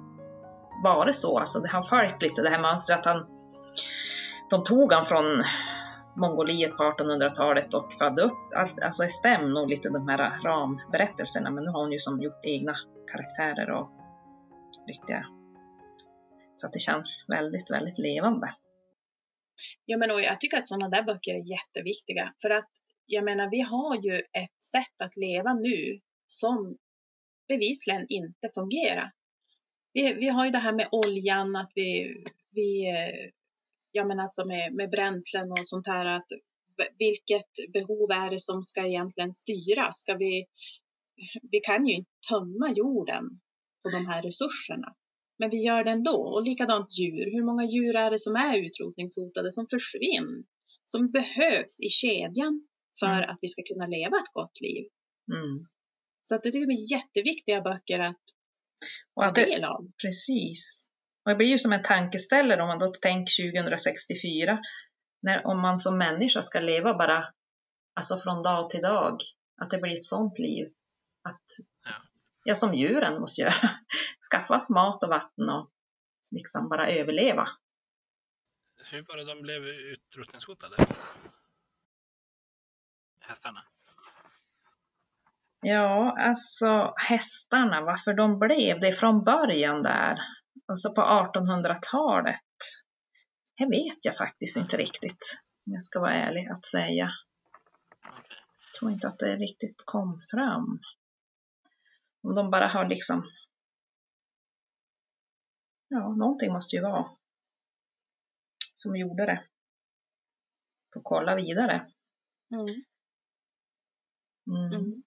varit 0.83 1.15
så, 1.15 1.39
alltså 1.39 1.59
det 1.59 1.69
har 1.69 1.81
följt 1.81 2.21
lite 2.21 2.41
det 2.41 2.49
här 2.49 2.61
mönstret 2.61 2.99
att 2.99 3.05
han, 3.05 3.25
de 4.49 4.63
tog 4.63 4.93
han 4.93 5.05
från 5.05 5.43
Mongoliet 6.15 6.77
på 6.77 6.83
1800-talet 6.83 7.73
och 7.73 7.93
födde 7.93 8.21
upp, 8.21 8.37
alltså 8.83 9.03
det 9.03 9.09
stämmer 9.09 9.47
nog 9.47 9.69
lite 9.69 9.89
de 9.89 10.07
här 10.07 10.41
ramberättelserna, 10.43 11.51
men 11.51 11.63
nu 11.63 11.69
har 11.69 11.81
hon 11.81 11.91
ju 11.91 11.99
som 11.99 12.21
gjort 12.21 12.39
egna 12.43 12.73
karaktärer 13.11 13.71
och 13.71 13.89
riktiga, 14.87 15.25
så 16.59 16.67
att 16.67 16.73
det 16.73 16.79
känns 16.79 17.25
väldigt, 17.29 17.71
väldigt 17.71 17.97
levande. 17.97 18.47
Ja, 19.85 19.97
men 19.97 20.11
och 20.11 20.21
jag 20.21 20.39
tycker 20.39 20.57
att 20.57 20.67
sådana 20.67 20.89
där 20.89 21.03
böcker 21.03 21.33
är 21.33 21.49
jätteviktiga 21.51 22.33
för 22.41 22.49
att 22.49 22.69
jag 23.05 23.25
menar, 23.25 23.49
vi 23.51 23.61
har 23.61 24.03
ju 24.03 24.17
ett 24.19 24.63
sätt 24.63 25.01
att 25.01 25.17
leva 25.17 25.53
nu 25.53 25.99
som 26.25 26.77
bevisligen 27.47 28.05
inte 28.09 28.49
fungerar. 28.53 29.11
Vi, 29.93 30.13
vi 30.13 30.27
har 30.27 30.45
ju 30.45 30.51
det 30.51 30.57
här 30.57 30.73
med 30.73 30.87
oljan, 30.91 31.55
att 31.55 31.71
vi, 31.75 32.15
vi 32.51 32.85
jag 33.91 34.07
menar 34.07 34.23
alltså 34.23 34.45
med, 34.45 34.73
med 34.73 34.89
bränslen 34.89 35.51
och 35.51 35.67
sånt 35.67 35.87
här, 35.87 36.05
att 36.05 36.27
vilket 36.99 37.71
behov 37.73 38.11
är 38.11 38.31
det 38.31 38.39
som 38.39 38.63
ska 38.63 38.87
egentligen 38.87 39.33
styra? 39.33 39.91
Ska 39.91 40.13
vi, 40.13 40.45
vi 41.51 41.59
kan 41.59 41.87
ju 41.87 41.93
inte 41.93 42.11
tömma 42.29 42.73
jorden 42.75 43.23
på 43.83 43.89
de 43.91 44.05
här 44.05 44.21
resurserna. 44.21 44.95
Men 45.39 45.49
vi 45.49 45.57
gör 45.57 45.83
det 45.83 45.91
ändå. 45.91 46.17
Och 46.33 46.43
likadant 46.43 46.99
djur. 46.99 47.25
Hur 47.35 47.45
många 47.45 47.63
djur 47.63 47.95
är 47.95 48.11
det 48.11 48.19
som 48.19 48.35
är 48.35 48.57
utrotningshotade, 48.65 49.51
som 49.51 49.67
försvinner? 49.67 50.43
Som 50.85 51.11
behövs 51.11 51.81
i 51.81 51.89
kedjan 51.89 52.67
för 52.99 53.17
mm. 53.17 53.29
att 53.29 53.39
vi 53.41 53.47
ska 53.47 53.61
kunna 53.63 53.87
leva 53.87 54.17
ett 54.17 54.33
gott 54.33 54.61
liv. 54.61 54.85
Mm. 55.33 55.67
Så 56.23 56.35
att 56.35 56.43
det 56.43 56.51
tycker 56.51 56.71
jag 56.71 56.79
är 56.79 56.91
jätteviktiga 56.91 57.61
böcker 57.61 57.99
att 57.99 58.21
ta 59.21 59.31
del 59.31 59.63
av. 59.63 59.91
Precis. 60.01 60.87
Och 61.25 61.29
det 61.31 61.35
blir 61.35 61.47
ju 61.47 61.57
som 61.57 61.73
en 61.73 61.83
tankeställare 61.83 62.61
om 62.61 62.67
man 62.67 62.79
då 62.79 62.87
tänker 62.87 63.51
2064, 63.51 64.59
när, 65.21 65.47
om 65.47 65.61
man 65.61 65.79
som 65.79 65.97
människa 65.97 66.41
ska 66.41 66.59
leva 66.59 66.93
bara 66.93 67.25
alltså 67.95 68.17
från 68.17 68.43
dag 68.43 68.69
till 68.69 68.81
dag, 68.81 69.17
att 69.61 69.69
det 69.69 69.77
blir 69.77 69.93
ett 69.93 70.03
sånt 70.03 70.39
liv. 70.39 70.67
Att 71.23 71.43
ja, 71.83 72.06
ja 72.47 72.55
som 72.55 72.73
djuren 72.73 73.19
måste 73.19 73.41
göra, 73.41 73.69
skaffa 74.31 74.65
mat 74.69 75.03
och 75.03 75.09
vatten 75.09 75.49
och 75.49 75.69
liksom 76.31 76.69
bara 76.69 76.87
överleva. 76.87 77.47
Hur 78.91 79.01
var 79.01 79.17
det 79.17 79.25
de 79.25 79.41
blev 79.41 79.63
utrotningshotade? 79.65 80.75
Hästarna? 83.19 83.63
Ja, 85.61 86.15
alltså 86.19 86.93
hästarna, 86.95 87.81
varför 87.81 88.13
de 88.13 88.39
blev 88.39 88.79
det 88.79 88.91
från 88.91 89.23
början 89.23 89.83
där, 89.83 90.17
alltså 90.67 90.93
på 90.93 91.01
1800-talet, 91.01 92.41
det 93.57 93.65
vet 93.65 94.05
jag 94.05 94.17
faktiskt 94.17 94.57
inte 94.57 94.77
riktigt, 94.77 95.41
om 95.65 95.73
jag 95.73 95.83
ska 95.83 95.99
vara 95.99 96.13
ärlig 96.13 96.47
att 96.47 96.65
säga. 96.65 97.11
Jag 98.65 98.73
tror 98.79 98.91
inte 98.91 99.07
att 99.07 99.19
det 99.19 99.35
riktigt 99.35 99.83
kom 99.85 100.17
fram. 100.31 100.79
Om 102.27 102.35
de 102.35 102.51
bara 102.51 102.67
har 102.67 102.89
liksom... 102.89 103.23
Ja, 105.87 106.15
någonting 106.15 106.53
måste 106.53 106.75
ju 106.75 106.81
vara 106.81 107.09
som 108.75 108.95
gjorde 108.95 109.25
det. 109.25 109.43
Får 110.93 111.01
kolla 111.03 111.35
vidare. 111.35 111.73
Mm. 112.51 112.83
Mm. 114.57 114.79
Mm. 114.79 115.03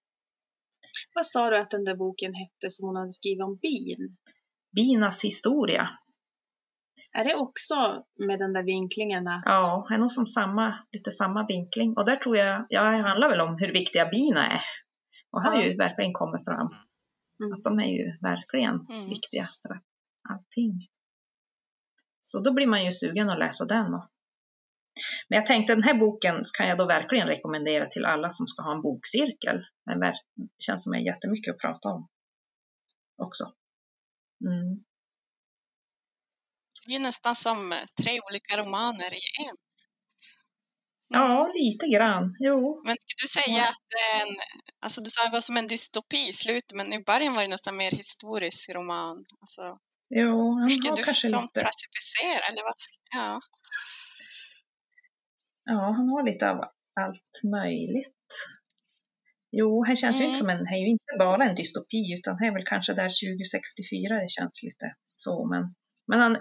Vad 1.14 1.26
sa 1.26 1.50
du 1.50 1.59
att 1.59 1.70
den 1.70 1.85
där 1.85 1.96
boken 1.96 2.35
hette 2.35 2.70
som 2.70 2.88
hon 2.88 2.96
hade 2.96 3.12
skrivit 3.12 3.44
om 3.44 3.56
bin? 3.56 4.16
Binas 4.76 5.24
historia. 5.24 5.90
Är 7.12 7.24
det 7.24 7.35
också 7.35 8.04
med 8.28 8.38
den 8.38 8.52
där 8.52 8.62
vinklingen? 8.62 9.28
Att... 9.28 9.42
Ja, 9.44 9.87
det 9.88 9.94
är 9.94 9.98
nog 9.98 10.12
som 10.12 10.26
samma, 10.26 10.87
lite 10.92 11.11
samma 11.11 11.46
vinkling. 11.46 11.96
Och 11.96 12.06
där 12.06 12.16
tror 12.16 12.37
jag, 12.37 12.66
ja, 12.68 12.83
det 12.83 12.96
handlar 12.96 13.30
väl 13.30 13.40
om 13.40 13.56
hur 13.61 13.72
viktiga 13.72 14.09
bina 14.09 14.46
är. 14.46 14.61
Och 15.30 15.42
här 15.42 15.52
ja. 15.52 15.56
har 15.56 15.64
ju 15.64 15.76
verkligen 15.76 16.12
kommit 16.12 16.44
fram. 16.44 16.68
Mm. 17.40 17.53
Att 17.53 17.64
de 17.64 17.81
är 17.81 17.92
ju 17.98 18.18
verkligen 18.20 18.85
mm. 18.90 19.09
viktiga 19.09 19.44
för 19.62 19.81
allting. 20.29 20.88
Så 22.20 22.40
då 22.40 22.53
blir 22.53 22.66
man 22.66 22.85
ju 22.85 22.92
sugen 22.92 23.31
att 23.31 23.38
läsa 23.38 23.64
den. 23.64 23.94
Och 23.94 24.11
men 25.29 25.37
jag 25.37 25.46
tänkte 25.46 25.74
den 25.74 25.83
här 25.83 25.98
boken 25.98 26.42
kan 26.59 26.68
jag 26.68 26.79
då 26.79 26.87
verkligen 26.87 27.26
rekommendera 27.26 27.87
till 27.87 28.05
alla 28.05 28.31
som 28.31 28.46
ska 28.46 28.62
ha 28.62 28.72
en 28.72 28.83
bokcirkel. 28.83 29.64
Det 29.85 30.14
känns 30.59 30.83
som 30.83 30.94
är 30.94 30.98
jättemycket 30.98 31.55
att 31.55 31.61
prata 31.61 31.88
om 31.88 32.09
också. 33.22 33.53
Mm. 34.46 34.85
Det 36.87 36.94
är 36.94 37.00
nästan 37.00 37.37
som 37.37 37.74
tre 38.03 38.20
olika 38.20 38.57
romaner 38.57 39.14
i 39.14 39.48
en. 39.48 39.57
Ja, 41.12 41.52
lite 41.54 41.86
grann. 41.86 42.36
Jo. 42.38 42.82
Men 42.84 42.96
ska 43.00 43.14
du 43.22 43.28
säga 43.40 43.62
att 43.62 43.84
den, 44.00 44.36
alltså 44.80 45.00
du 45.00 45.10
sa 45.10 45.24
det 45.24 45.32
var 45.32 45.40
som 45.40 45.56
en 45.56 45.66
dystopi 45.66 46.28
i 46.28 46.32
slutet, 46.32 46.72
men 46.76 46.92
i 46.92 47.02
början 47.04 47.34
var 47.34 47.42
det 47.42 47.48
nästan 47.48 47.76
mer 47.76 47.90
historisk 47.90 48.70
roman. 48.70 49.24
Alltså, 49.40 49.78
jo, 50.10 50.52
han 50.52 50.62
har 50.62 50.96
du 50.96 51.02
kanske 51.02 51.28
som 51.28 51.42
lite... 51.42 51.60
klassificera 51.60 52.42
eller 52.50 52.62
vad? 52.62 52.74
Ja. 53.10 53.40
Ja, 55.64 55.92
han 55.96 56.08
har 56.08 56.22
lite 56.22 56.50
av 56.50 56.64
allt 57.00 57.40
möjligt. 57.44 58.26
Jo, 59.50 59.84
här 59.84 59.96
känns 59.96 60.16
mm. 60.16 60.22
ju 60.22 60.34
inte 60.34 60.44
mm. 60.44 60.56
som 60.56 60.60
en, 60.60 60.66
här 60.66 60.76
är 60.76 60.80
ju 60.80 60.90
inte 60.90 61.14
bara 61.18 61.44
en 61.44 61.54
dystopi, 61.54 62.14
utan 62.18 62.38
här 62.38 62.46
är 62.46 62.52
väl 62.52 62.66
kanske 62.66 62.92
där 62.92 63.10
2064 63.10 64.14
det 64.14 64.30
känns 64.30 64.62
lite 64.62 64.94
så, 65.14 65.46
men, 65.46 65.64
men 66.06 66.20
han, 66.20 66.36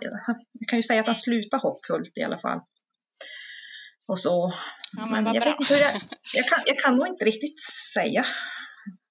jag 0.60 0.68
kan 0.68 0.80
ju 0.80 0.84
säga 0.84 1.02
att 1.02 1.08
han 1.08 1.16
slutar 1.16 1.58
hoppfullt 1.58 2.18
i 2.18 2.24
alla 2.24 2.38
fall. 2.38 2.60
Och 4.10 4.20
så. 4.20 4.54
Ja, 4.98 5.06
men, 5.06 5.24
men 5.24 5.34
jag, 5.34 5.46
vet 5.46 5.60
inte 5.60 5.74
jag, 5.74 5.94
jag, 6.34 6.46
kan, 6.46 6.60
jag 6.66 6.80
kan 6.80 6.96
nog 6.96 7.08
inte 7.08 7.26
riktigt 7.26 7.64
säga. 7.94 8.26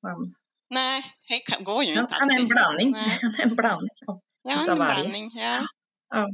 Han, 0.02 0.34
Nej, 0.70 1.02
det 1.28 1.64
går 1.64 1.84
ju 1.84 1.92
inte. 1.92 2.14
Han, 2.14 2.30
är 2.30 2.40
en 2.40 2.48
blandning. 2.48 2.94
Han 2.94 3.34
är 3.38 3.42
en 3.42 3.56
blandning 3.56 3.90
ja, 4.48 4.70
en 4.70 4.76
blandning. 4.76 5.30
Ja. 5.34 5.66
ja. 6.08 6.28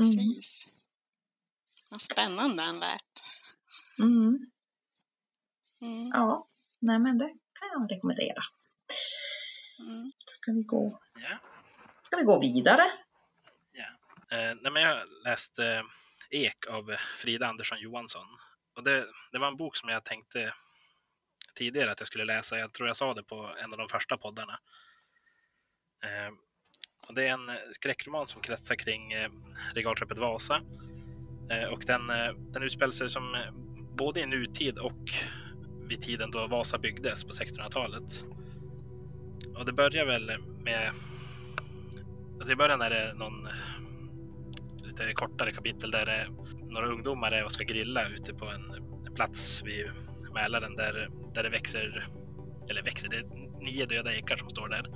Mm. 0.00 0.16
Precis. 0.16 0.66
Vad 1.90 2.00
spännande 2.00 2.62
han 2.62 2.80
lät. 2.80 3.22
Mm. 3.98 4.50
Mm. 5.82 6.08
Ja, 6.12 6.48
nej 6.78 6.98
men 6.98 7.18
det 7.18 7.28
kan 7.28 7.68
jag 7.72 7.92
rekommendera. 7.92 8.42
Mm. 9.78 10.12
Ska 10.26 10.52
vi 10.52 10.62
gå? 10.62 11.00
Ja. 11.14 11.38
Ska 12.02 12.16
vi 12.16 12.24
gå 12.24 12.40
vidare? 12.40 12.84
Ja. 13.72 13.86
Eh, 14.36 14.56
nej, 14.60 14.72
men 14.72 14.82
jag 14.82 15.08
läste 15.24 15.66
eh, 15.66 15.82
Ek 16.30 16.66
av 16.68 16.96
Frida 17.18 17.46
Andersson 17.46 17.80
Johansson. 17.80 18.26
Och 18.76 18.84
det, 18.84 19.06
det 19.32 19.38
var 19.38 19.48
en 19.48 19.56
bok 19.56 19.76
som 19.76 19.88
jag 19.88 20.04
tänkte 20.04 20.54
tidigare 21.54 21.92
att 21.92 22.00
jag 22.00 22.06
skulle 22.06 22.24
läsa. 22.24 22.58
Jag 22.58 22.72
tror 22.72 22.88
jag 22.88 22.96
sa 22.96 23.14
det 23.14 23.22
på 23.22 23.54
en 23.64 23.72
av 23.72 23.78
de 23.78 23.88
första 23.88 24.16
poddarna. 24.16 24.60
Eh, 26.04 26.34
och 27.08 27.14
det 27.14 27.28
är 27.28 27.32
en 27.32 27.48
eh, 27.48 27.56
skräckroman 27.72 28.28
som 28.28 28.42
kretsar 28.42 28.74
kring 28.74 29.12
eh, 29.12 29.30
regalskeppet 29.74 30.18
Vasa 30.18 30.62
Eh, 31.50 31.68
och 31.68 31.84
den, 31.86 32.10
eh, 32.10 32.32
den 32.52 32.62
utspelar 32.62 32.92
sig 32.92 33.10
som 33.10 33.34
eh, 33.34 33.52
både 33.96 34.20
i 34.20 34.26
nutid 34.26 34.78
och 34.78 35.10
vid 35.88 36.02
tiden 36.02 36.30
då 36.30 36.46
Vasa 36.46 36.78
byggdes 36.78 37.24
på 37.24 37.32
1600-talet. 37.32 38.24
Och 39.56 39.66
det 39.66 39.72
börjar 39.72 40.06
väl 40.06 40.38
med... 40.64 40.90
Alltså 42.34 42.52
i 42.52 42.56
början 42.56 42.80
är 42.80 42.90
det 42.90 43.14
någon 43.14 43.48
lite 45.00 45.14
kortare 45.14 45.52
kapitel 45.52 45.90
där 45.90 46.20
eh, 46.20 46.32
några 46.68 46.86
ungdomar 46.86 47.32
eh, 47.32 47.38
är 47.38 47.44
och 47.44 47.52
ska 47.52 47.64
grilla 47.64 48.08
ute 48.08 48.34
på 48.34 48.46
en 48.46 48.74
plats 49.14 49.62
vid 49.64 49.86
Mälaren 50.34 50.76
där, 50.76 51.08
där 51.34 51.42
det 51.42 51.48
växer, 51.48 52.08
eller 52.70 52.82
växer, 52.82 53.08
det 53.08 53.16
är 53.16 53.26
nio 53.60 53.86
döda 53.86 54.14
ekar 54.14 54.36
som 54.36 54.50
står 54.50 54.68
där. 54.68 54.86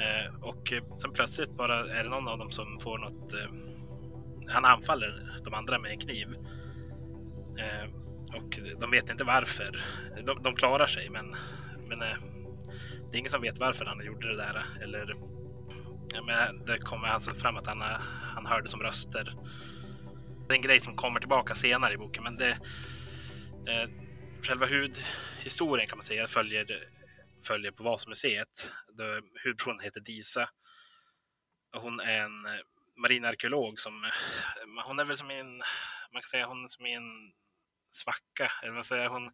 Eh, 0.00 0.34
och 0.42 0.72
sen 1.00 1.12
plötsligt 1.12 1.56
bara 1.56 1.98
är 1.98 2.04
det 2.04 2.10
någon 2.10 2.28
av 2.28 2.38
dem 2.38 2.50
som 2.50 2.80
får 2.80 2.98
något 2.98 3.34
han 4.48 4.64
anfaller 4.64 5.40
de 5.44 5.54
andra 5.54 5.78
med 5.78 5.90
en 5.90 5.98
kniv. 5.98 6.28
Eh, 7.58 7.90
och 8.36 8.60
de 8.80 8.90
vet 8.90 9.10
inte 9.10 9.24
varför. 9.24 9.84
De, 10.24 10.42
de 10.42 10.54
klarar 10.54 10.86
sig, 10.86 11.10
men, 11.10 11.36
men 11.88 12.02
eh, 12.02 12.16
det 13.10 13.16
är 13.16 13.18
ingen 13.18 13.30
som 13.30 13.42
vet 13.42 13.58
varför 13.58 13.84
han 13.84 14.04
gjorde 14.04 14.28
det 14.28 14.36
där. 14.36 14.64
Eller, 14.82 15.16
ja, 16.14 16.22
men 16.22 16.64
det 16.64 16.78
kommer 16.78 17.08
alltså 17.08 17.34
fram 17.34 17.56
att 17.56 17.66
han, 17.66 17.80
han 18.34 18.46
hörde 18.46 18.68
som 18.68 18.80
röster. 18.80 19.36
Det 20.48 20.54
är 20.54 20.56
en 20.56 20.62
grej 20.62 20.80
som 20.80 20.96
kommer 20.96 21.20
tillbaka 21.20 21.54
senare 21.54 21.92
i 21.92 21.96
boken, 21.96 22.22
men 22.22 22.36
det, 22.36 22.50
eh, 23.68 23.88
själva 24.42 24.66
huvudhistorien 24.66 25.88
kan 25.88 25.98
man 25.98 26.04
säga 26.04 26.28
följer, 26.28 26.88
följer 27.46 27.70
på 27.70 27.82
Vasamuseet. 27.82 28.72
Huvudpersonen 29.44 29.80
heter 29.80 30.00
Disa. 30.00 30.50
Hon 31.72 32.00
är 32.00 32.20
en 32.20 32.46
eh, 32.46 32.60
marinarkeolog 32.96 33.80
som, 33.80 34.04
eh, 34.04 34.84
hon 34.86 34.98
är 34.98 35.04
väl 35.04 35.18
som 35.18 35.30
en, 35.30 35.56
man 36.12 36.22
kan 36.22 36.28
säga 36.30 36.46
hon 36.46 36.64
är 36.64 36.68
som 36.68 36.86
en 36.86 37.32
svacka, 37.90 38.52
eller 38.62 38.72
vad 38.72 38.86
säger 38.86 39.08
hon, 39.08 39.32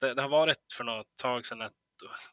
det, 0.00 0.14
det, 0.14 0.22
har 0.22 0.28
varit 0.28 0.72
för 0.76 0.84
något 0.84 1.16
tag 1.16 1.46
sedan 1.46 1.62
att 1.62 1.72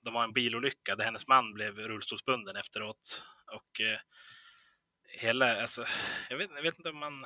de 0.02 0.14
var 0.14 0.24
en 0.24 0.34
bilolycka 0.34 0.96
där 0.96 1.06
hennes 1.06 1.28
man 1.28 1.54
blev 1.54 1.78
rullstolsbunden 1.78 2.56
efteråt 2.56 3.24
och 3.52 3.82
eh, 3.82 4.00
hela, 5.04 5.62
alltså, 5.62 5.86
jag 6.30 6.38
vet, 6.38 6.52
jag 6.56 6.62
vet 6.62 6.78
inte 6.78 6.90
om 6.90 6.98
man, 6.98 7.26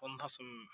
hon 0.00 0.20
har 0.20 0.28
som 0.28 0.68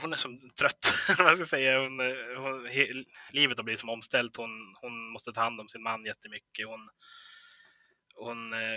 hon 0.00 0.12
är 0.12 0.16
som 0.16 0.50
trött, 0.50 0.94
vad 1.08 1.16
ska 1.16 1.38
jag 1.38 1.48
säga. 1.48 1.78
Hon, 1.78 2.00
eh, 2.00 2.40
hon, 2.40 2.66
he, 2.66 3.04
livet 3.30 3.58
har 3.58 3.64
blivit 3.64 3.80
som 3.80 3.88
omställt. 3.88 4.36
Hon, 4.36 4.74
hon 4.80 5.08
måste 5.08 5.32
ta 5.32 5.40
hand 5.40 5.60
om 5.60 5.68
sin 5.68 5.82
man 5.82 6.04
jättemycket. 6.04 6.66
Hon, 6.66 6.88
hon 8.14 8.52
eh, 8.52 8.76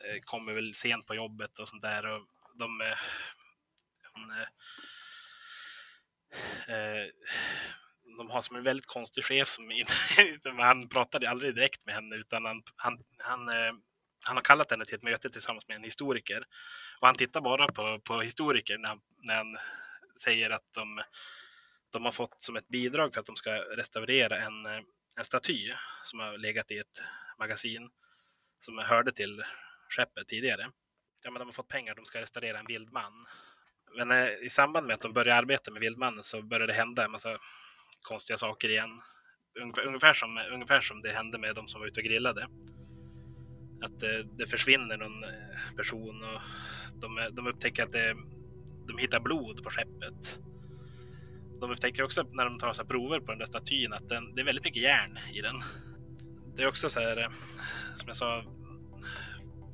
eh 0.00 0.20
kommer 0.24 0.52
väl 0.52 0.74
sent 0.74 1.06
på 1.06 1.14
jobbet 1.14 1.58
och 1.58 1.68
sånt 1.68 1.82
där. 1.82 2.06
Och 2.06 2.26
de, 2.54 2.80
eh, 2.80 2.98
hon, 4.12 4.30
eh 6.68 7.08
de 8.20 8.30
har 8.30 8.42
som 8.42 8.56
en 8.56 8.62
väldigt 8.62 8.86
konstig 8.86 9.24
chef 9.24 9.48
som 9.48 9.70
in, 9.70 9.86
han 10.58 10.88
pratade 10.88 11.30
aldrig 11.30 11.54
direkt 11.54 11.86
med 11.86 11.94
henne 11.94 12.16
utan 12.16 12.44
han, 12.44 12.62
han, 12.76 12.98
han, 13.18 13.48
eh, 13.48 13.72
han 14.26 14.36
har 14.36 14.42
kallat 14.42 14.70
henne 14.70 14.84
till 14.84 14.94
ett 14.94 15.02
möte 15.02 15.30
tillsammans 15.30 15.68
med 15.68 15.76
en 15.76 15.84
historiker. 15.84 16.44
Och 17.00 17.06
han 17.06 17.16
tittar 17.16 17.40
bara 17.40 17.68
på, 17.68 18.00
på 18.00 18.20
historiker 18.20 18.78
när 18.78 18.88
han, 18.88 19.00
när 19.22 19.34
han 19.34 19.58
säger 20.24 20.50
att 20.50 20.72
de, 20.74 21.02
de 21.90 22.04
har 22.04 22.12
fått 22.12 22.42
som 22.42 22.56
ett 22.56 22.68
bidrag 22.68 23.14
för 23.14 23.20
att 23.20 23.26
de 23.26 23.36
ska 23.36 23.50
restaurera 23.52 24.38
en, 24.38 24.66
en 25.16 25.24
staty 25.24 25.72
som 26.04 26.18
har 26.18 26.38
legat 26.38 26.70
i 26.70 26.78
ett 26.78 27.02
magasin 27.38 27.90
som 28.64 28.78
hörde 28.78 29.12
till 29.12 29.42
skeppet 29.88 30.28
tidigare. 30.28 30.70
Ja, 31.22 31.30
men 31.30 31.40
de 31.40 31.48
har 31.48 31.52
fått 31.52 31.68
pengar, 31.68 31.94
de 31.94 32.04
ska 32.04 32.20
restaurera 32.20 32.58
en 32.58 32.66
vildman. 32.66 33.26
Men 33.96 34.10
eh, 34.10 34.28
i 34.28 34.50
samband 34.50 34.86
med 34.86 34.94
att 34.94 35.00
de 35.00 35.12
börjar 35.12 35.36
arbeta 35.36 35.70
med 35.70 35.80
vildmannen 35.80 36.24
så 36.24 36.42
börjar 36.42 36.66
det 36.66 36.72
hända 36.72 37.04
en 37.04 37.10
massa 37.10 37.38
konstiga 38.02 38.38
saker 38.38 38.70
igen. 38.70 39.00
Ungefär, 39.62 39.86
ungefär, 39.86 40.14
som, 40.14 40.38
ungefär 40.52 40.80
som 40.80 41.02
det 41.02 41.12
hände 41.12 41.38
med 41.38 41.54
de 41.54 41.68
som 41.68 41.80
var 41.80 41.88
ute 41.88 42.00
och 42.00 42.06
grillade. 42.06 42.48
Att 43.82 44.00
det, 44.00 44.22
det 44.22 44.46
försvinner 44.46 44.96
någon 44.96 45.24
eh, 45.24 45.76
person 45.76 46.24
och 46.24 46.40
de, 47.00 47.18
eh, 47.18 47.26
de 47.26 47.46
upptäcker 47.46 47.82
att 47.82 47.92
det, 47.92 48.16
de 48.86 48.98
hittar 48.98 49.20
blod 49.20 49.64
på 49.64 49.70
skeppet. 49.70 50.38
De 51.60 51.70
upptäcker 51.70 52.02
också 52.02 52.22
när 52.32 52.44
de 52.44 52.58
tar 52.58 52.72
så 52.72 52.84
prover 52.84 53.20
på 53.20 53.26
den 53.26 53.38
där 53.38 53.46
statyn 53.46 53.92
att 53.92 54.08
den, 54.08 54.34
det 54.34 54.40
är 54.40 54.44
väldigt 54.44 54.64
mycket 54.64 54.82
järn 54.82 55.18
i 55.32 55.40
den. 55.40 55.62
Det 56.56 56.62
är 56.62 56.68
också 56.68 56.90
så 56.90 57.00
här, 57.00 57.28
som 57.96 58.08
jag 58.08 58.16
sa, 58.16 58.44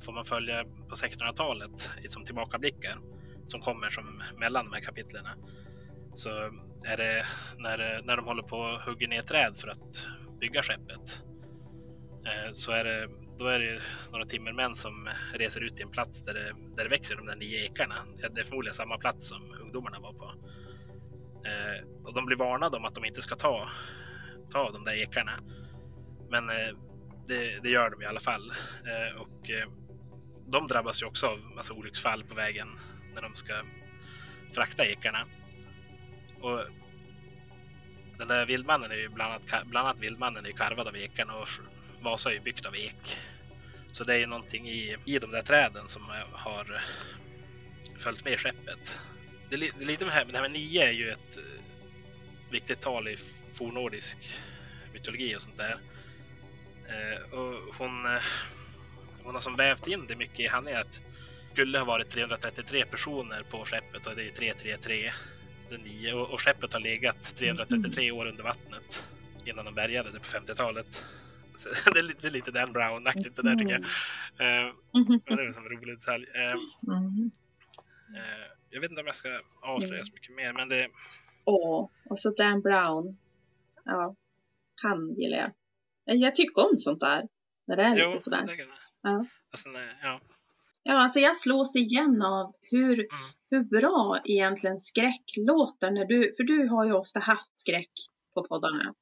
får 0.05 0.13
man 0.13 0.25
följa 0.25 0.63
på 0.63 0.95
1600-talet 0.95 1.89
som 2.09 2.25
tillbakablickar 2.25 2.99
som 3.47 3.61
kommer 3.61 3.89
som 3.89 4.23
mellan 4.37 4.65
de 4.65 4.73
här 4.73 4.81
kapitlen 4.81 5.25
så 6.17 6.29
är 6.83 6.97
det 6.97 7.25
när, 7.57 8.01
när 8.03 8.17
de 8.17 8.25
håller 8.25 8.43
på 8.43 8.57
och 8.57 8.81
hugger 8.81 9.07
ner 9.07 9.21
träd 9.21 9.57
för 9.57 9.67
att 9.67 10.07
bygga 10.39 10.63
skeppet 10.63 11.21
eh, 12.25 12.53
så 12.53 12.71
är 12.71 12.83
det, 12.83 13.09
då 13.39 13.47
är 13.47 13.59
det 13.59 13.81
några 14.11 14.25
timmermän 14.25 14.75
som 14.75 15.09
reser 15.33 15.61
ut 15.61 15.75
till 15.75 15.85
en 15.85 15.91
plats 15.91 16.23
där 16.23 16.33
det, 16.33 16.53
där 16.75 16.83
det 16.83 16.89
växer 16.89 17.15
de 17.15 17.25
där 17.25 17.35
nio 17.35 17.65
ekarna. 17.65 17.95
Det 18.33 18.41
är 18.41 18.45
förmodligen 18.45 18.75
samma 18.75 18.97
plats 18.97 19.27
som 19.27 19.51
ungdomarna 19.61 19.99
var 19.99 20.13
på. 20.13 20.33
Eh, 21.45 22.05
och 22.05 22.13
de 22.13 22.25
blir 22.25 22.37
varnade 22.37 22.77
om 22.77 22.85
att 22.85 22.95
de 22.95 23.05
inte 23.05 23.21
ska 23.21 23.35
ta, 23.35 23.69
ta 24.51 24.71
de 24.71 24.83
där 24.83 24.93
ekarna. 24.93 25.39
Men 26.29 26.49
eh, 26.49 26.77
det, 27.27 27.59
det, 27.63 27.69
gör 27.69 27.89
de 27.89 28.01
i 28.01 28.05
alla 28.05 28.19
fall. 28.19 28.51
Eh, 28.85 29.21
och 29.21 29.49
eh, 29.49 29.69
de 30.47 30.67
drabbas 30.67 31.01
ju 31.01 31.05
också 31.05 31.27
av 31.27 31.39
massa 31.55 31.73
olycksfall 31.73 32.23
på 32.23 32.35
vägen 32.35 32.67
när 33.13 33.21
de 33.21 33.35
ska 33.35 33.53
frakta 34.53 34.85
ekarna. 34.85 35.27
Och 36.41 36.61
den 38.17 38.27
där 38.27 38.45
vildmannen 38.45 38.91
är 38.91 38.95
ju 38.95 39.09
bland 39.09 39.33
annat, 39.33 39.67
bland 39.67 39.87
annat 39.87 39.99
vildmannen 39.99 40.45
är 40.45 40.51
karvad 40.51 40.87
av 40.87 40.97
ekarna 40.97 41.35
och 41.35 41.47
Vasa 42.01 42.29
är 42.29 42.33
ju 42.33 42.39
byggt 42.39 42.65
av 42.65 42.75
ek. 42.75 43.17
Så 43.91 44.03
det 44.03 44.13
är 44.13 44.19
ju 44.19 44.25
någonting 44.25 44.69
i, 44.69 44.95
i 45.05 45.19
de 45.19 45.31
där 45.31 45.43
träden 45.43 45.87
som 45.87 46.01
har 46.31 46.81
följt 47.99 48.25
med 48.25 48.39
skeppet. 48.39 48.97
Det, 49.49 49.57
det 49.57 49.81
är 49.81 49.85
lite 49.85 50.05
med 50.05 50.13
det 50.13 50.19
här, 50.19 50.25
det 50.25 50.35
här 50.35 50.41
med 50.41 50.51
nio 50.51 50.83
är 50.83 50.91
ju 50.91 51.09
ett 51.09 51.37
eh, 51.37 51.43
viktigt 52.51 52.81
tal 52.81 53.07
i 53.07 53.17
fornnordisk 53.53 54.17
mytologi 54.93 55.35
och 55.35 55.41
sånt 55.41 55.57
där. 55.57 55.77
Eh, 56.87 57.33
och 57.33 57.75
hon, 57.77 58.05
eh, 58.05 58.21
hon 59.23 59.35
har 59.35 59.41
som 59.41 59.55
vävt 59.55 59.87
in 59.87 60.07
det 60.07 60.15
mycket 60.15 60.39
i 60.39 60.47
handlingen 60.47 60.81
att 60.81 60.91
det 60.91 61.51
skulle 61.51 61.77
ha 61.77 61.85
varit 61.85 62.09
333 62.09 62.85
personer 62.85 63.43
på 63.49 63.65
skeppet 63.65 64.07
och 64.07 64.15
det 64.15 64.27
är 64.27 64.31
333 64.31 65.13
nio 65.71 66.13
och, 66.13 66.29
och 66.29 66.41
skeppet 66.41 66.73
har 66.73 66.79
legat 66.79 67.35
333 67.37 68.11
år 68.11 68.25
under 68.25 68.43
vattnet 68.43 69.03
innan 69.45 69.65
de 69.65 69.75
bärgade 69.75 70.11
det 70.11 70.19
på 70.19 70.25
50-talet. 70.25 71.03
det, 71.93 71.99
är, 71.99 72.15
det 72.21 72.27
är 72.27 72.31
lite 72.31 72.51
Dan 72.51 72.73
Brown-aktigt 72.73 73.35
det 73.35 73.41
där 73.41 73.55
tycker 73.55 73.71
jag. 73.71 73.81
Uh, 73.81 74.75
det 75.25 75.33
är 75.33 75.39
en 75.39 75.53
rolig 75.53 75.97
detalj. 75.99 76.25
Uh, 76.25 76.55
uh, 76.89 77.27
jag 78.69 78.81
vet 78.81 78.89
inte 78.89 79.01
om 79.01 79.07
jag 79.07 79.15
ska 79.15 79.41
avslöja 79.61 80.03
så 80.03 80.13
mycket 80.13 80.35
mer, 80.35 80.53
men 80.53 80.69
det... 80.69 80.89
Åh, 81.45 81.89
och 82.09 82.19
så 82.19 82.29
Dan 82.29 82.61
Brown. 82.61 83.17
Ja, 83.85 84.15
han 84.81 85.15
gillar 85.17 85.37
jag. 85.37 85.51
Jag 86.05 86.35
tycker 86.35 86.71
om 86.71 86.77
sånt 86.77 86.99
där. 86.99 87.27
När 87.67 87.75
det 87.75 87.83
är 87.83 87.97
jo, 87.97 88.05
lite 88.05 88.19
sådär. 88.19 88.45
Det 88.45 88.67
ja. 89.01 89.25
Alltså, 89.51 89.69
ja. 90.01 90.21
Ja, 90.83 91.03
alltså 91.03 91.19
jag 91.19 91.37
slås 91.37 91.75
igen 91.75 92.21
av 92.21 92.53
hur, 92.61 92.99
mm. 92.99 93.31
Hur 93.49 93.63
bra 93.63 94.21
egentligen 94.25 94.79
skräck 94.79 95.23
låter 95.37 95.91
när 95.91 96.05
du, 96.05 96.33
för 96.37 96.43
du 96.43 96.67
har 96.67 96.85
ju 96.85 96.93
ofta 96.93 97.19
haft 97.19 97.59
skräck 97.59 97.91
på 98.33 98.43
poddarna. 98.43 98.93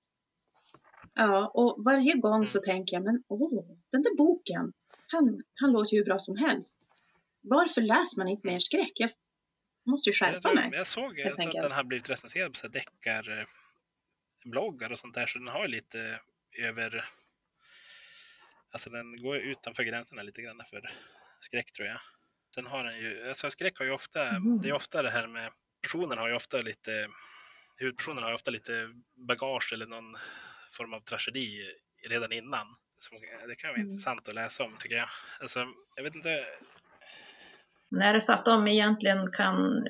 Ja, 1.13 1.51
och 1.53 1.83
varje 1.85 2.13
gång 2.13 2.35
mm. 2.35 2.47
så 2.47 2.59
tänker 2.59 2.95
jag, 2.95 3.03
men 3.03 3.23
åh, 3.27 3.65
den 3.91 4.03
där 4.03 4.15
boken, 4.17 4.73
han, 5.07 5.43
han 5.53 5.71
låter 5.71 5.93
ju 5.93 5.99
hur 5.99 6.05
bra 6.05 6.19
som 6.19 6.37
helst. 6.37 6.81
Varför 7.41 7.81
läser 7.81 8.17
man 8.17 8.27
inte 8.27 8.47
mer 8.47 8.59
skräck? 8.59 8.91
Jag 8.95 9.11
måste 9.85 10.09
ju 10.09 10.13
skärpa 10.13 10.49
jag, 10.49 10.55
mig. 10.55 10.69
Jag 10.73 10.87
såg 10.87 11.21
att 11.21 11.37
den 11.37 11.71
har 11.71 11.83
blivit 11.83 12.09
recenserad 12.09 12.61
på 12.61 12.67
deckarbloggar 12.67 14.91
och 14.91 14.99
sånt 14.99 15.15
där, 15.15 15.27
så 15.27 15.39
den 15.39 15.47
har 15.47 15.67
lite 15.67 16.19
över... 16.59 17.09
Alltså 18.71 18.89
den 18.89 19.21
går 19.21 19.37
utanför 19.37 19.83
gränserna 19.83 20.23
lite 20.23 20.41
grann 20.41 20.61
för 20.69 20.91
skräck 21.39 21.73
tror 21.73 21.87
jag. 21.87 21.99
Sen 22.55 22.65
har 22.65 22.83
den 22.83 22.97
ju, 22.97 23.29
alltså 23.29 23.51
skräck 23.51 23.77
har 23.77 23.85
ju 23.85 23.91
ofta, 23.91 24.27
mm. 24.27 24.61
det 24.61 24.69
är 24.69 24.73
ofta 24.73 25.01
det 25.01 25.09
här 25.09 25.27
med, 25.27 25.51
personen 25.81 26.17
har 26.17 26.27
ju 26.27 26.35
ofta 26.35 26.61
lite, 26.61 27.07
huvudpersonen 27.77 28.23
har 28.23 28.29
ju 28.29 28.35
ofta 28.35 28.51
lite 28.51 28.89
bagage 29.27 29.73
eller 29.73 29.85
någon 29.85 30.17
form 30.77 30.93
av 30.93 30.99
tragedi 30.99 31.71
redan 32.09 32.31
innan. 32.31 32.67
Som, 32.99 33.17
det 33.47 33.55
kan 33.55 33.69
vara 33.69 33.79
mm. 33.79 33.91
intressant 33.91 34.29
att 34.29 34.35
läsa 34.35 34.63
om 34.63 34.77
tycker 34.79 34.95
jag. 34.95 35.09
Alltså, 35.39 35.65
jag 35.95 36.03
vet 36.03 36.15
inte. 36.15 36.45
När 37.91 38.09
är 38.09 38.13
det 38.13 38.21
så 38.21 38.33
att 38.33 38.45
de 38.45 38.67
egentligen 38.67 39.31
kan, 39.31 39.85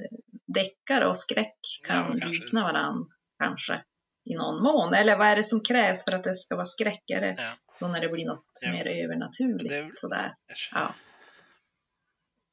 deckare 0.47 1.05
och 1.05 1.17
skräck 1.17 1.59
kan 1.87 2.17
ja, 2.21 2.27
likna 2.27 2.63
varandra 2.63 3.05
kanske 3.39 3.83
i 4.25 4.35
någon 4.35 4.63
mån? 4.63 4.93
Eller 4.93 5.17
vad 5.17 5.27
är 5.27 5.35
det 5.35 5.43
som 5.43 5.63
krävs 5.63 6.05
för 6.05 6.11
att 6.11 6.23
det 6.23 6.35
ska 6.35 6.55
vara 6.55 6.65
skräck? 6.65 7.09
Är 7.09 7.21
det 7.21 7.35
ja. 7.37 7.53
då 7.79 7.87
när 7.87 8.01
det 8.01 8.09
blir 8.09 8.25
något 8.25 8.59
ja. 8.61 8.71
mer 8.71 8.87
övernaturligt? 8.87 9.69
Det, 9.69 9.91
sådär? 9.93 10.33
Ja. 10.71 10.95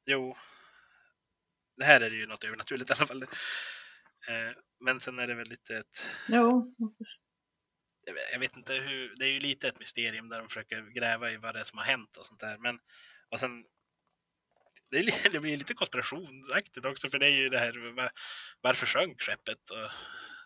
Jo, 0.05 0.37
det 1.77 1.85
här 1.85 2.01
är 2.01 2.09
ju 2.09 2.25
något 2.25 2.43
övernaturligt 2.43 2.89
i 2.89 2.93
alla 2.93 3.07
fall. 3.07 3.23
Eh, 4.27 4.51
men 4.79 4.99
sen 4.99 5.19
är 5.19 5.27
det 5.27 5.35
väl 5.35 5.49
lite 5.49 5.77
ett... 5.77 6.05
Jo. 6.27 6.75
Jag 8.31 8.39
vet 8.39 8.55
inte 8.55 8.73
hur, 8.73 9.15
det 9.15 9.25
är 9.25 9.29
ju 9.29 9.39
lite 9.39 9.67
ett 9.67 9.79
mysterium 9.79 10.29
där 10.29 10.39
de 10.39 10.47
försöker 10.47 10.81
gräva 10.81 11.31
i 11.31 11.37
vad 11.37 11.55
det 11.55 11.59
är 11.59 11.63
som 11.63 11.77
har 11.77 11.85
hänt 11.85 12.17
och 12.17 12.25
sånt 12.25 12.39
där. 12.39 12.57
Men 12.57 12.79
och 13.29 13.39
sen, 13.39 13.65
det, 14.91 14.97
är, 14.97 15.29
det 15.31 15.39
blir 15.39 15.57
lite 15.57 15.73
konspirationsaktigt 15.73 16.85
också 16.85 17.09
för 17.09 17.19
det 17.19 17.25
är 17.25 17.35
ju 17.35 17.49
det 17.49 17.59
här 17.59 18.11
varför 18.61 18.85
sjönk 18.85 19.21
skeppet? 19.21 19.69
Och, 19.69 19.89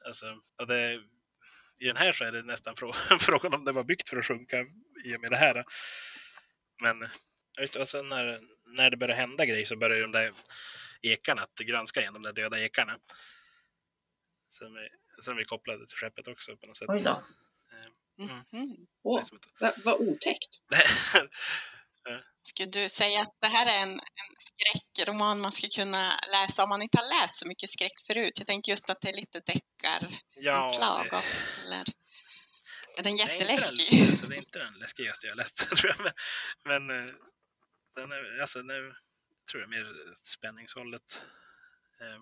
alltså, 0.05 0.41
och 0.57 0.67
det, 0.67 0.93
I 1.79 1.85
den 1.85 1.97
här 1.97 2.13
så 2.13 2.23
är 2.23 2.31
det 2.31 2.43
nästan 2.43 2.75
frågan 3.19 3.53
om 3.53 3.65
det 3.65 3.71
var 3.71 3.83
byggt 3.83 4.09
för 4.09 4.17
att 4.17 4.25
sjunka 4.25 4.65
i 5.05 5.15
och 5.15 5.21
med 5.21 5.31
det 5.31 5.37
här. 5.37 5.65
Men 6.81 7.09
alltså 7.79 8.01
när, 8.01 8.41
när 8.67 8.89
det 8.89 8.97
börjar 8.97 9.15
hända 9.15 9.45
grejer 9.45 9.65
så 9.65 9.75
börjar 9.75 10.01
de 10.01 10.12
där 10.12 10.34
ekarna 11.01 11.41
att 11.41 11.56
granska 11.56 12.01
igen, 12.01 12.13
de 12.13 12.23
där 12.23 12.34
döda 12.34 12.60
ekarna. 12.60 12.99
Som 14.51 14.75
är, 14.75 14.89
som 15.21 15.38
är 15.38 15.43
kopplade 15.43 15.88
till 15.88 15.97
skeppet 15.97 16.27
också 16.27 16.58
på 16.58 16.67
något 16.67 16.77
sätt. 16.77 16.89
Oj 16.89 17.01
då. 17.01 17.23
Mm. 18.19 18.43
Mm. 18.53 18.75
Åh, 19.03 19.23
vad, 19.60 19.73
vad 19.84 19.95
otäckt. 20.01 20.62
Skulle 22.43 22.69
du 22.69 22.89
säga 22.89 23.21
att 23.21 23.36
det 23.41 23.47
här 23.47 23.80
är 23.80 23.84
en, 23.84 23.93
en 23.93 24.36
skräckroman 24.39 25.41
man 25.41 25.51
skulle 25.51 25.69
kunna 25.69 26.12
läsa 26.32 26.63
om 26.63 26.69
man 26.69 26.82
inte 26.82 26.97
har 26.97 27.21
läst 27.21 27.36
så 27.36 27.47
mycket 27.47 27.69
skräck 27.69 27.99
förut? 28.08 28.34
Jag 28.38 28.47
tänkte 28.47 28.71
just 28.71 28.89
att 28.89 29.01
det 29.01 29.10
är 29.10 29.13
lite 29.13 29.39
deckarinslag. 29.39 31.08
Ja, 31.12 31.23
eller... 31.65 31.84
Är 32.97 33.03
den 33.03 33.12
inte 33.12 33.23
jätteläskig? 33.23 33.99
Den, 33.99 34.10
alltså, 34.10 34.27
det 34.27 34.36
är 34.36 34.38
inte 34.38 34.60
den 34.60 34.73
läskigaste 34.73 35.27
jag 35.27 35.38
läst, 35.38 35.56
tror 35.77 35.95
jag. 35.97 36.13
Men, 36.65 36.88
men 36.88 37.08
eh, 37.08 37.13
den 38.01 38.12
är, 38.12 38.41
alltså, 38.41 38.62
nu 38.62 38.95
tror 39.51 39.62
jag 39.62 39.69
mer 39.69 40.15
spänningshållet. 40.23 41.21
Eh, 42.01 42.21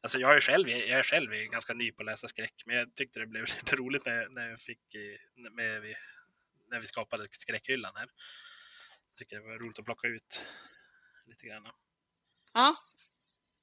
Alltså 0.00 0.18
jag 0.18 0.36
är 0.36 0.40
själv, 0.40 0.68
jag 0.68 0.98
är 0.98 1.02
själv 1.02 1.30
ganska 1.32 1.74
ny 1.74 1.92
på 1.92 2.02
att 2.02 2.06
läsa 2.06 2.28
skräck, 2.28 2.62
men 2.66 2.76
jag 2.76 2.94
tyckte 2.94 3.20
det 3.20 3.26
blev 3.26 3.42
lite 3.62 3.76
roligt 3.76 4.06
när, 4.06 4.28
när 4.28 4.48
jag 4.50 4.60
fick 4.60 4.94
när 5.34 5.80
vi- 5.80 5.96
när 6.70 6.80
vi 6.80 6.86
skapade 6.86 7.28
skräckhyllan 7.32 7.96
här. 7.96 8.10
Jag 9.08 9.16
tycker 9.18 9.36
det 9.36 9.42
var 9.42 9.58
roligt 9.58 9.78
att 9.78 9.84
plocka 9.84 10.08
ut 10.08 10.40
lite 11.26 11.46
grann. 11.46 11.64
Ja. 12.54 12.76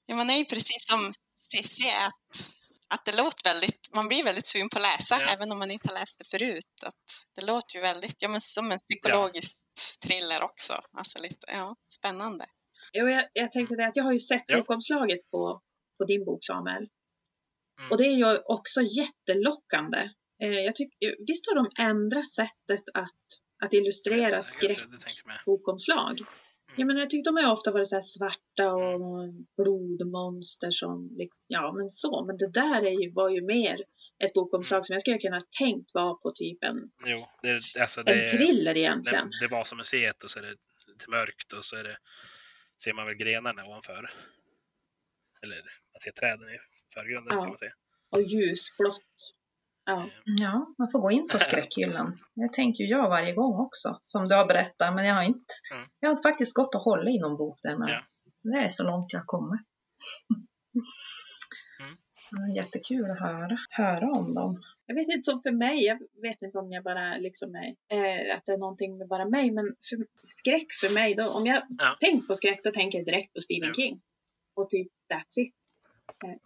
ja, 0.05 0.15
man 0.15 0.29
är 0.29 0.37
ju 0.37 0.45
precis 0.45 0.87
som 0.87 1.11
Cissi 1.27 1.89
att, 1.89 2.53
att 2.93 3.05
det 3.05 3.17
låter 3.17 3.43
väldigt, 3.43 3.89
man 3.93 4.07
blir 4.07 4.23
väldigt 4.23 4.47
sugen 4.47 4.69
på 4.69 4.77
att 4.77 4.83
läsa 4.83 5.21
Ja. 5.21 5.27
även 5.33 5.51
om 5.51 5.59
man 5.59 5.71
inte 5.71 5.87
har 5.87 5.99
läst 5.99 6.19
det 6.19 6.27
förut. 6.27 6.73
Att 6.85 7.03
det 7.35 7.41
låter 7.41 7.75
ju 7.75 7.81
väldigt, 7.81 8.15
ja 8.19 8.29
men 8.29 8.41
som 8.41 8.71
en 8.71 8.77
psykologisk 8.77 9.63
thriller 10.05 10.41
också. 10.43 10.73
Alltså 10.97 11.19
lite, 11.19 11.45
ja, 11.47 11.75
spännande. 11.93 12.45
Jo, 12.93 13.07
jag, 13.07 13.23
jag 13.33 13.51
tänkte 13.51 13.75
det 13.75 13.87
att 13.87 13.95
jag 13.95 14.03
har 14.03 14.13
ju 14.13 14.19
sett 14.19 14.43
Ja. 14.47 14.57
bokomslaget 14.57 15.31
på, 15.31 15.61
på 15.97 16.05
din 16.05 16.25
bok 16.25 16.45
Samuel. 16.45 16.87
Mm. 17.79 17.91
Och 17.91 17.97
det 17.97 18.03
är 18.05 18.15
ju 18.15 18.37
också 18.45 18.81
jättelockande. 18.81 20.09
Eh, 20.43 20.59
jag 20.59 20.75
tycker, 20.75 21.15
visst 21.27 21.47
har 21.47 21.55
de 21.55 21.69
ändrat 21.89 22.31
sättet 22.31 22.83
att, 22.93 23.25
att 23.63 23.73
illustrera 23.73 24.41
Jag 26.15 26.25
det 26.87 26.93
tänker 26.93 27.01
jag 27.01 27.09
tyckte 27.09 27.29
de 27.29 27.45
har 27.45 27.53
ofta 27.53 27.71
varit 27.71 27.87
så 27.87 27.95
här 27.95 28.01
svarta 28.01 28.73
och 28.73 29.33
blodmonster 29.57 30.71
som, 30.71 31.17
ja 31.47 31.73
men 31.77 31.89
så, 31.89 32.25
men 32.25 32.37
det 32.37 32.51
där 32.51 32.81
är 32.85 33.03
ju, 33.03 33.11
var 33.11 33.29
ju 33.29 33.41
mer 33.41 33.83
ett 34.23 34.33
bokomslag 34.33 34.85
som 34.85 34.93
jag 34.93 35.01
skulle 35.01 35.17
kunna 35.17 35.41
tänkt 35.59 35.93
var 35.93 36.15
på 36.15 36.31
typ 36.31 36.63
en, 36.63 36.91
Jo, 37.05 37.27
det, 37.43 37.81
alltså 37.81 38.03
det, 38.03 38.21
en 38.21 38.27
thriller 38.27 38.73
det, 38.73 38.79
egentligen. 38.79 39.29
det 39.41 39.47
var 39.47 39.63
som 39.65 39.77
museet 39.77 40.23
och 40.23 40.31
så 40.31 40.39
är 40.39 40.43
det 40.43 40.55
lite 40.87 41.09
mörkt 41.09 41.53
och 41.53 41.65
så 41.65 41.75
är 41.75 41.83
det, 41.83 41.97
ser 42.83 42.93
man 42.93 43.05
väl 43.05 43.15
grenarna 43.15 43.65
ovanför. 43.65 44.09
Eller 45.43 45.55
man 45.93 46.01
ser 46.03 46.11
träden 46.11 46.49
i 46.49 46.57
förgrunden 46.93 47.37
Ja. 47.37 47.41
kan 47.41 47.49
man 47.49 47.57
säga. 47.57 47.73
Och 48.09 48.21
ljusblått. 48.21 49.35
Ja. 49.91 50.09
Ja, 50.25 50.73
man 50.77 50.91
får 50.91 50.99
gå 50.99 51.11
in 51.11 51.27
på 51.27 51.39
skräckhyllan. 51.39 52.17
Det 52.35 52.53
tänker 52.53 52.83
jag 52.83 53.09
varje 53.09 53.33
gång 53.33 53.59
också, 53.59 53.97
som 54.01 54.25
du 54.27 54.35
har 54.35 54.45
berättat, 54.45 54.95
men 54.95 55.05
jag 55.05 55.15
har 55.15 55.23
inte, 55.23 55.53
Mm. 55.73 55.87
jag 55.99 56.09
har 56.09 56.23
faktiskt 56.29 56.55
gått 56.55 56.75
och 56.75 56.81
hållit 56.81 57.15
i 57.15 57.19
någon 57.19 57.37
bok 57.37 57.59
där, 57.63 57.77
men 57.77 57.87
Ja. 57.89 58.01
det 58.43 58.57
är 58.65 58.69
så 58.69 58.83
långt 58.83 59.13
jag 59.13 59.25
kommer. 59.25 59.59
Mm. 62.37 62.55
Jättekul 62.55 63.11
att 63.11 63.19
höra, 63.19 63.57
höra 63.69 64.11
om 64.11 64.33
dem. 64.33 64.61
Jag 64.85 64.95
vet 64.95 65.07
inte, 65.15 65.31
som 65.31 65.41
för 65.41 65.51
mig, 65.51 65.83
jag 65.85 65.99
vet 66.21 66.41
inte 66.41 66.59
om 66.59 66.71
jag 66.71 66.83
bara 66.83 67.17
liksom 67.17 67.55
är, 67.55 67.67
eh, 67.97 68.35
att 68.37 68.45
det 68.45 68.51
är 68.51 68.57
någonting 68.57 68.97
med 68.97 69.07
bara 69.07 69.25
mig, 69.29 69.51
men 69.51 69.65
för, 69.89 69.97
skräck 70.23 70.67
för 70.81 70.93
mig, 70.93 71.15
då, 71.15 71.23
om 71.23 71.45
jag 71.45 71.63
Ja. 71.69 71.97
tänker 71.99 72.27
på 72.27 72.35
skräck, 72.35 72.59
då 72.63 72.71
tänker 72.71 72.97
jag 72.97 73.05
direkt 73.05 73.33
på 73.33 73.41
Stephen 73.41 73.67
Ja. 73.67 73.73
King. 73.73 74.01
Och 74.55 74.69
typ 74.69 74.87
that's 75.13 75.39
it. 75.43 75.55
Eh. 76.25 76.37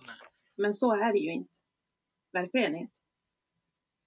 Men 0.58 0.74
så 0.74 0.94
är 0.96 1.14
det 1.14 1.20
ju 1.20 1.32
inte. 1.34 1.58
Verkligen 2.34 2.76
inte. 2.76 3.00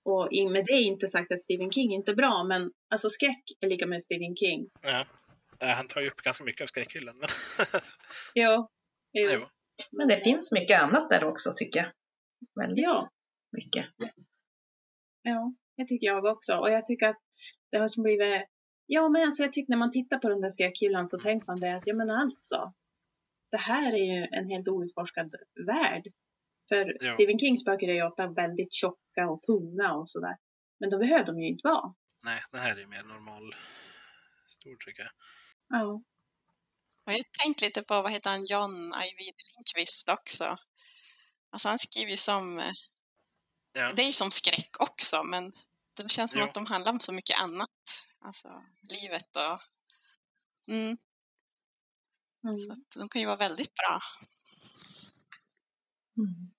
Och 0.09 0.29
med 0.53 0.64
det 0.64 0.73
är 0.73 0.87
inte 0.87 1.09
sagt 1.09 1.33
att 1.33 1.40
Stephen 1.40 1.71
King 1.71 1.92
inte 1.92 2.11
är 2.11 2.16
bra, 2.16 2.44
men 2.44 2.71
alltså 2.90 3.11
skräck 3.11 3.42
är 3.61 3.68
lika 3.68 3.87
med 3.87 4.03
Stephen 4.03 4.37
King. 4.37 4.68
Ja. 4.83 5.07
Ja, 5.59 5.66
Han 5.66 5.88
tar 5.88 6.01
ju 6.01 6.09
upp 6.11 6.23
ganska 6.23 6.44
mycket 6.44 6.62
av 6.64 6.66
skräckhyllan. 6.66 7.18
Men... 7.18 7.29
Jo. 8.35 8.68
Jo. 9.12 9.31
jo. 9.33 9.47
Men 9.92 10.09
det 10.09 10.16
finns 10.16 10.53
mycket 10.53 10.81
annat 10.83 11.11
där 11.11 11.25
också 11.25 11.51
tycker 11.57 11.81
jag. 11.81 11.88
Väldigt 12.64 12.85
Ja. 12.85 13.09
mycket. 13.53 13.87
Ja, 15.23 15.55
det 15.77 15.85
tycker 15.85 16.07
jag 16.07 16.25
också. 16.25 16.55
Och 16.57 16.71
jag 16.71 16.87
tycker 16.87 17.07
att 17.07 17.21
det 17.71 17.79
har 17.79 17.88
som 17.88 18.03
blivit... 18.03 18.42
Ja, 18.87 19.09
men 19.09 19.23
alltså 19.23 19.42
jag 19.42 19.53
tycker 19.53 19.71
när 19.71 19.79
man 19.79 19.90
tittar 19.90 20.18
på 20.18 20.29
den 20.29 20.40
där 20.40 20.51
skräckhyllan 20.51 21.07
så 21.07 21.18
tänker 21.18 21.47
man 21.47 21.61
det 21.61 21.77
att, 21.77 21.87
ja 21.87 21.94
men 21.94 22.11
alltså. 22.11 22.73
Det 23.51 23.57
här 23.57 23.92
är 23.92 24.16
ju 24.16 24.27
en 24.31 24.49
helt 24.49 24.68
outforskad 24.68 25.35
värld. 25.66 26.03
För 26.68 26.96
Ja. 27.00 27.09
Stephen 27.09 27.38
Kings 27.38 27.64
böcker 27.64 27.88
är 27.88 27.94
ju 27.94 28.02
ofta 28.02 28.33
väldigt 28.33 28.72
tjocka 28.74 29.31
och 29.31 29.42
tunga 29.42 29.92
och 29.94 30.11
sådär. 30.11 30.37
Men 30.81 30.90
då 30.90 30.98
behöver 30.98 31.26
de 31.26 31.40
ju 31.40 31.46
inte 31.48 31.68
vara. 31.68 31.94
Nej, 32.22 32.44
det 32.52 32.59
här 32.59 32.76
är 32.76 32.87
mer 32.87 33.02
normal 33.02 33.54
stor 34.48 34.76
tycker 34.76 35.02
jag. 35.02 35.12
Ja. 35.68 36.02
Och 37.04 37.12
jag 37.12 37.18
har 37.18 37.44
tänkt 37.44 37.61
lite 37.61 37.83
på, 37.83 38.02
vad 38.02 38.12
heter 38.12 38.31
han, 38.31 38.44
John 38.46 38.92
Ajvide 38.94 39.37
Lindqvist 39.57 40.09
också. 40.09 40.57
Alltså 41.50 41.68
han 41.68 41.78
skriver 41.78 42.11
ju 42.11 42.16
som, 42.16 42.59
eh, 42.59 42.72
Ja. 43.72 43.92
det 43.96 44.02
är 44.02 44.07
ju 44.07 44.12
som 44.12 44.31
skräck 44.31 44.76
också, 44.78 45.24
men 45.24 45.52
det 45.96 46.11
känns 46.11 46.31
som 46.31 46.40
Jo. 46.40 46.46
att 46.46 46.54
de 46.54 46.66
handlar 46.66 46.92
om 46.92 47.00
så 47.00 47.12
mycket 47.12 47.40
annat. 47.42 47.70
Alltså 48.20 48.62
livet 48.90 49.37
och... 49.37 49.61
Mm, 50.74 50.96
så 52.42 52.48
Mm. 52.48 52.70
att 52.70 52.90
de 52.96 53.09
kan 53.09 53.20
ju 53.20 53.26
vara 53.26 53.37
väldigt 53.37 53.74
bra. 53.74 54.00
Mm. 56.18 56.50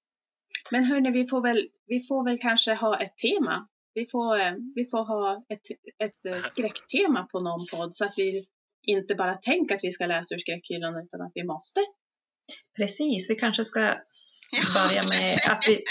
Men 0.72 0.84
hörni, 0.84 1.12
vi 1.12 1.28
får 1.28 1.42
väl, 1.42 1.68
vi 1.88 2.04
får 2.08 2.26
väl 2.26 2.38
kanske 2.38 2.74
ha 2.74 2.98
ett 3.00 3.18
tema. 3.18 3.68
Vi 3.94 4.06
får, 4.12 4.40
eh, 4.40 4.54
vi 4.76 4.88
får 4.92 5.04
ha 5.06 5.46
ett, 5.50 5.62
ett 6.04 6.26
eh, 6.26 6.44
skräcktema 6.50 7.24
på 7.24 7.40
någon 7.40 7.66
podd 7.74 7.96
så 7.96 8.06
att 8.06 8.14
vi 8.18 8.46
inte 8.88 9.16
bara 9.16 9.36
tänker 9.36 9.76
att 9.76 9.84
vi 9.84 9.92
ska 9.92 10.06
läsa 10.06 10.36
ur 10.36 10.40
skräckhyllan 10.40 10.96
utan 11.06 11.22
att 11.22 11.32
vi 11.34 11.44
måste. 11.44 11.80
Precis, 12.78 13.30
vi 13.30 13.36
kanske 13.36 13.66
ska 13.66 13.80
börja 14.74 15.02
med 15.10 15.38
att 15.50 15.64
vi, 15.68 15.84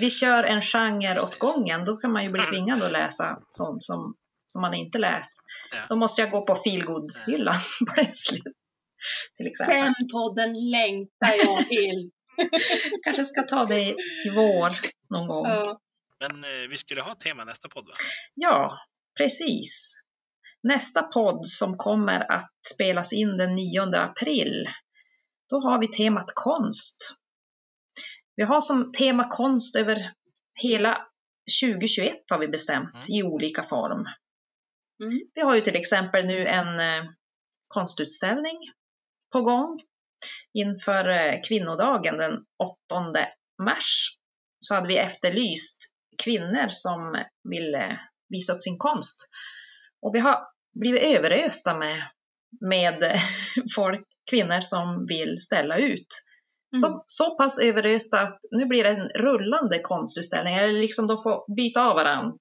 vi 0.00 0.10
kör 0.10 0.44
en 0.44 0.62
genre 0.62 1.20
åt 1.20 1.38
gången. 1.38 1.84
Då 1.84 1.96
kan 1.96 2.12
man 2.12 2.24
ju 2.24 2.30
bli 2.30 2.40
Mm. 2.40 2.50
tvingad 2.50 2.82
att 2.82 2.92
läsa 2.92 3.38
sånt 3.50 3.82
som, 3.82 4.14
som 4.46 4.62
man 4.62 4.74
inte 4.74 4.98
läst. 4.98 5.38
Ja. 5.72 5.86
Då 5.88 5.96
måste 5.96 6.22
jag 6.22 6.30
gå 6.30 6.46
på 6.46 6.54
feelgood-hyllan 6.54 7.54
plötsligt. 7.94 8.44
Till 9.36 9.46
exempel. 9.46 9.76
Den 9.76 9.94
podden 10.12 10.70
längtar 10.70 11.34
jag 11.44 11.66
till. 11.66 12.10
Kanske 13.04 13.24
ska 13.24 13.42
ta 13.42 13.64
det 13.66 13.80
i, 13.80 13.94
vår 14.34 14.70
någon 15.10 15.26
gång. 15.26 15.46
Ja. 15.46 15.80
Men 16.20 16.44
eh, 16.44 16.68
vi 16.70 16.78
skulle 16.78 17.02
ha 17.02 17.14
tema 17.14 17.44
nästa 17.44 17.68
podd 17.68 17.86
va? 17.86 17.92
Ja, 18.34 18.78
precis. 19.18 20.02
Nästa 20.62 21.02
podd 21.02 21.46
som 21.46 21.76
kommer 21.76 22.32
att 22.32 22.50
spelas 22.74 23.12
in 23.12 23.36
den 23.36 23.54
9 23.54 23.82
april, 23.94 24.68
då 25.50 25.60
har 25.60 25.80
vi 25.80 25.88
temat 25.88 26.32
konst. 26.34 27.14
Vi 28.36 28.42
har 28.44 28.60
som 28.60 28.92
tema 28.92 29.28
konst 29.28 29.76
över 29.76 30.12
hela 30.62 31.06
2021 31.62 32.14
har 32.30 32.38
vi 32.38 32.48
bestämt 32.48 32.94
Mm. 32.94 33.04
i 33.08 33.22
olika 33.22 33.62
form. 33.62 34.06
Mm. 35.02 35.18
Vi 35.34 35.40
har 35.40 35.54
ju 35.54 35.60
till 35.60 35.76
exempel 35.76 36.26
nu 36.26 36.46
en 36.46 36.80
eh, 36.80 37.10
konstutställning 37.68 38.56
på 39.32 39.40
gång 39.40 39.80
inför 40.54 41.08
eh, 41.08 41.40
kvinnodagen 41.48 42.16
den 42.16 42.32
8 42.92 43.26
mars. 43.62 44.16
Så 44.60 44.74
hade 44.74 44.88
vi 44.88 44.96
efterlyst 44.96 45.78
kvinnor 46.24 46.68
som 46.68 47.22
vill 47.50 47.74
eh, 47.74 47.96
visa 48.28 48.52
upp 48.52 48.62
sin 48.62 48.78
konst. 48.78 49.16
Och 50.02 50.14
vi 50.14 50.18
har 50.18 50.38
blivit 50.80 51.02
överösta 51.02 51.78
med, 51.78 52.02
med 52.60 53.20
folk, 53.76 54.04
kvinnor 54.30 54.60
som 54.60 55.06
vill 55.06 55.40
ställa 55.40 55.76
ut. 55.76 56.24
Mm. 56.76 56.80
Så, 56.80 57.02
så 57.06 57.36
pass 57.36 57.58
överösta 57.58 58.20
att 58.20 58.38
nu 58.50 58.66
blir 58.66 58.84
det 58.84 58.90
en 58.90 59.08
rullande 59.08 59.78
konstutställning, 59.78 60.54
eller 60.54 60.72
liksom 60.72 61.06
de 61.06 61.22
får 61.22 61.56
byta 61.56 61.86
av 61.86 61.94
varandra, 61.94 62.36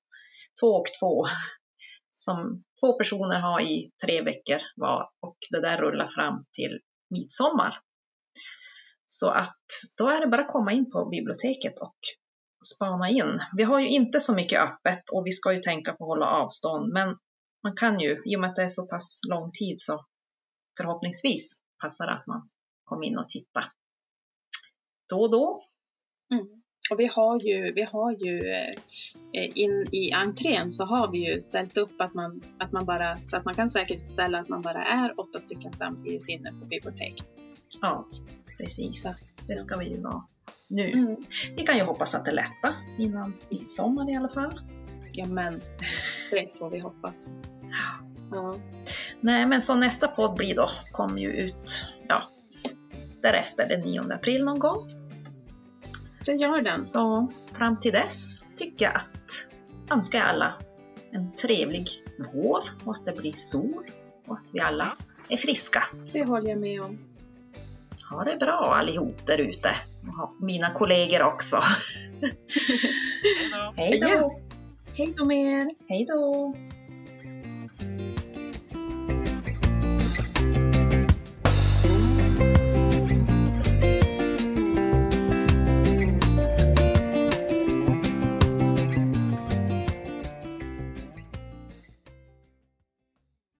två 0.61 0.67
och 0.67 0.85
två, 0.99 1.25
som 2.13 2.63
två 2.81 2.97
personer 2.97 3.39
har 3.39 3.61
i 3.61 3.91
tre 4.05 4.21
veckor 4.21 4.61
var 4.75 5.09
och 5.21 5.37
det 5.51 5.61
där 5.61 5.77
rullar 5.77 6.07
fram 6.07 6.45
till 6.53 6.79
midsommar. 7.09 7.79
Så 9.05 9.29
att 9.29 9.57
då 9.97 10.09
är 10.09 10.21
det 10.21 10.27
bara 10.27 10.41
att 10.41 10.51
komma 10.51 10.71
in 10.71 10.91
på 10.91 11.05
biblioteket 11.05 11.79
och 11.79 11.97
spana 12.75 13.09
in. 13.09 13.39
Vi 13.57 13.63
har 13.63 13.79
ju 13.79 13.87
inte 13.87 14.19
så 14.19 14.33
mycket 14.33 14.61
öppet 14.61 15.09
och 15.11 15.25
vi 15.25 15.31
ska 15.31 15.53
ju 15.53 15.59
tänka 15.59 15.93
på 15.93 16.03
att 16.03 16.07
hålla 16.07 16.25
avstånd, 16.25 16.93
men 16.93 17.17
man 17.63 17.75
kan 17.75 17.99
ju, 17.99 18.21
i 18.25 18.35
och 18.35 18.39
med 18.39 18.49
att 18.49 18.55
det 18.55 18.63
är 18.63 18.69
så 18.69 18.87
pass 18.87 19.21
lång 19.29 19.51
tid 19.51 19.75
så 19.77 20.05
förhoppningsvis 20.77 21.61
passar 21.81 22.05
det 22.05 22.13
att 22.13 22.27
man 22.27 22.49
kommer 22.83 23.05
in 23.05 23.17
och 23.17 23.29
tittar 23.29 23.65
då 25.09 25.21
och 25.21 25.31
då. 25.31 25.63
Mm. 26.33 26.47
Och 26.89 26.99
vi 26.99 27.07
har 27.07 27.39
ju, 27.39 27.73
vi 27.73 27.83
har 27.83 28.11
ju 28.11 28.51
eh, 29.33 29.49
in 29.53 29.87
i 29.91 30.11
entrén 30.11 30.71
så 30.71 30.85
har 30.85 31.11
vi 31.11 31.33
ju 31.33 31.41
ställt 31.41 31.77
upp 31.77 32.01
att 32.01 32.13
man, 32.13 32.41
att 32.59 32.71
man 32.71 32.85
bara, 32.85 33.17
så 33.23 33.37
att 33.37 33.45
man 33.45 33.55
kan 33.55 33.69
säkerställa 33.69 34.39
att 34.39 34.49
man 34.49 34.61
bara 34.61 34.83
är 34.83 35.19
åtta 35.19 35.39
stycken 35.39 35.73
samtidigt 35.73 36.29
inne 36.29 36.51
på 36.51 36.65
biblioteket. 36.65 37.27
Ja, 37.81 38.07
precis. 38.57 39.07
Det 39.47 39.57
ska 39.57 39.77
vi 39.77 39.89
ju 39.89 40.01
vara 40.01 40.23
nu. 40.67 40.91
Mm. 40.91 41.15
Vi 41.55 41.63
kan 41.63 41.77
ju 41.77 41.83
hoppas 41.83 42.15
att 42.15 42.25
det 42.25 42.31
lättar 42.31 42.75
innan 42.97 43.33
midsommar 43.49 44.11
i 44.11 44.15
alla 44.15 44.29
fall. 44.29 44.61
Ja 45.13 45.25
men, 45.25 45.61
det 46.31 46.57
får 46.57 46.69
vi 46.69 46.79
hoppas. 46.79 47.15
Ja. 48.31 48.55
Nej, 49.21 49.45
men 49.45 49.61
så 49.61 49.75
nästa 49.75 50.07
podd 50.07 50.35
blir 50.35 50.55
då, 50.55 50.67
kommer 50.91 51.21
ju 51.21 51.29
ut, 51.31 51.85
ja, 52.07 52.21
därefter 53.21 53.67
den 53.69 53.79
9 53.79 54.01
april 54.13 54.45
någon 54.45 54.59
gång. 54.59 54.96
Det 56.27 56.33
gör 56.33 56.63
den. 56.63 56.75
Så 56.75 57.31
fram 57.53 57.77
till 57.77 57.91
dess 57.91 58.45
tycker 58.55 58.85
jag 58.85 58.95
att 58.95 59.47
önskar 59.91 60.19
jag 60.19 60.27
alla 60.27 60.53
en 61.11 61.31
trevlig 61.31 61.87
vår 62.33 62.59
och 62.83 62.95
att 62.95 63.05
det 63.05 63.13
blir 63.13 63.33
sol 63.33 63.83
och 64.27 64.35
att 64.35 64.49
vi 64.53 64.59
alla 64.59 64.97
är 65.29 65.37
friska. 65.37 65.83
Det 66.13 66.23
håller 66.23 66.49
jag 66.49 66.59
med 66.59 66.81
om. 66.81 66.99
Ha 68.09 68.23
det 68.23 68.37
bra 68.39 68.75
allihop 68.75 69.25
där 69.25 69.37
ute. 69.37 69.69
Och 70.01 70.43
mina 70.43 70.69
kollegor 70.69 71.21
också. 71.21 71.57
Hej 73.75 73.99
då! 73.99 74.07
Hej 74.07 74.19
då! 74.19 74.39
Hej 74.93 75.13
då 75.17 75.25
med 75.25 75.37
er! 75.37 75.75
Hej 75.89 76.05
då! 76.05 76.55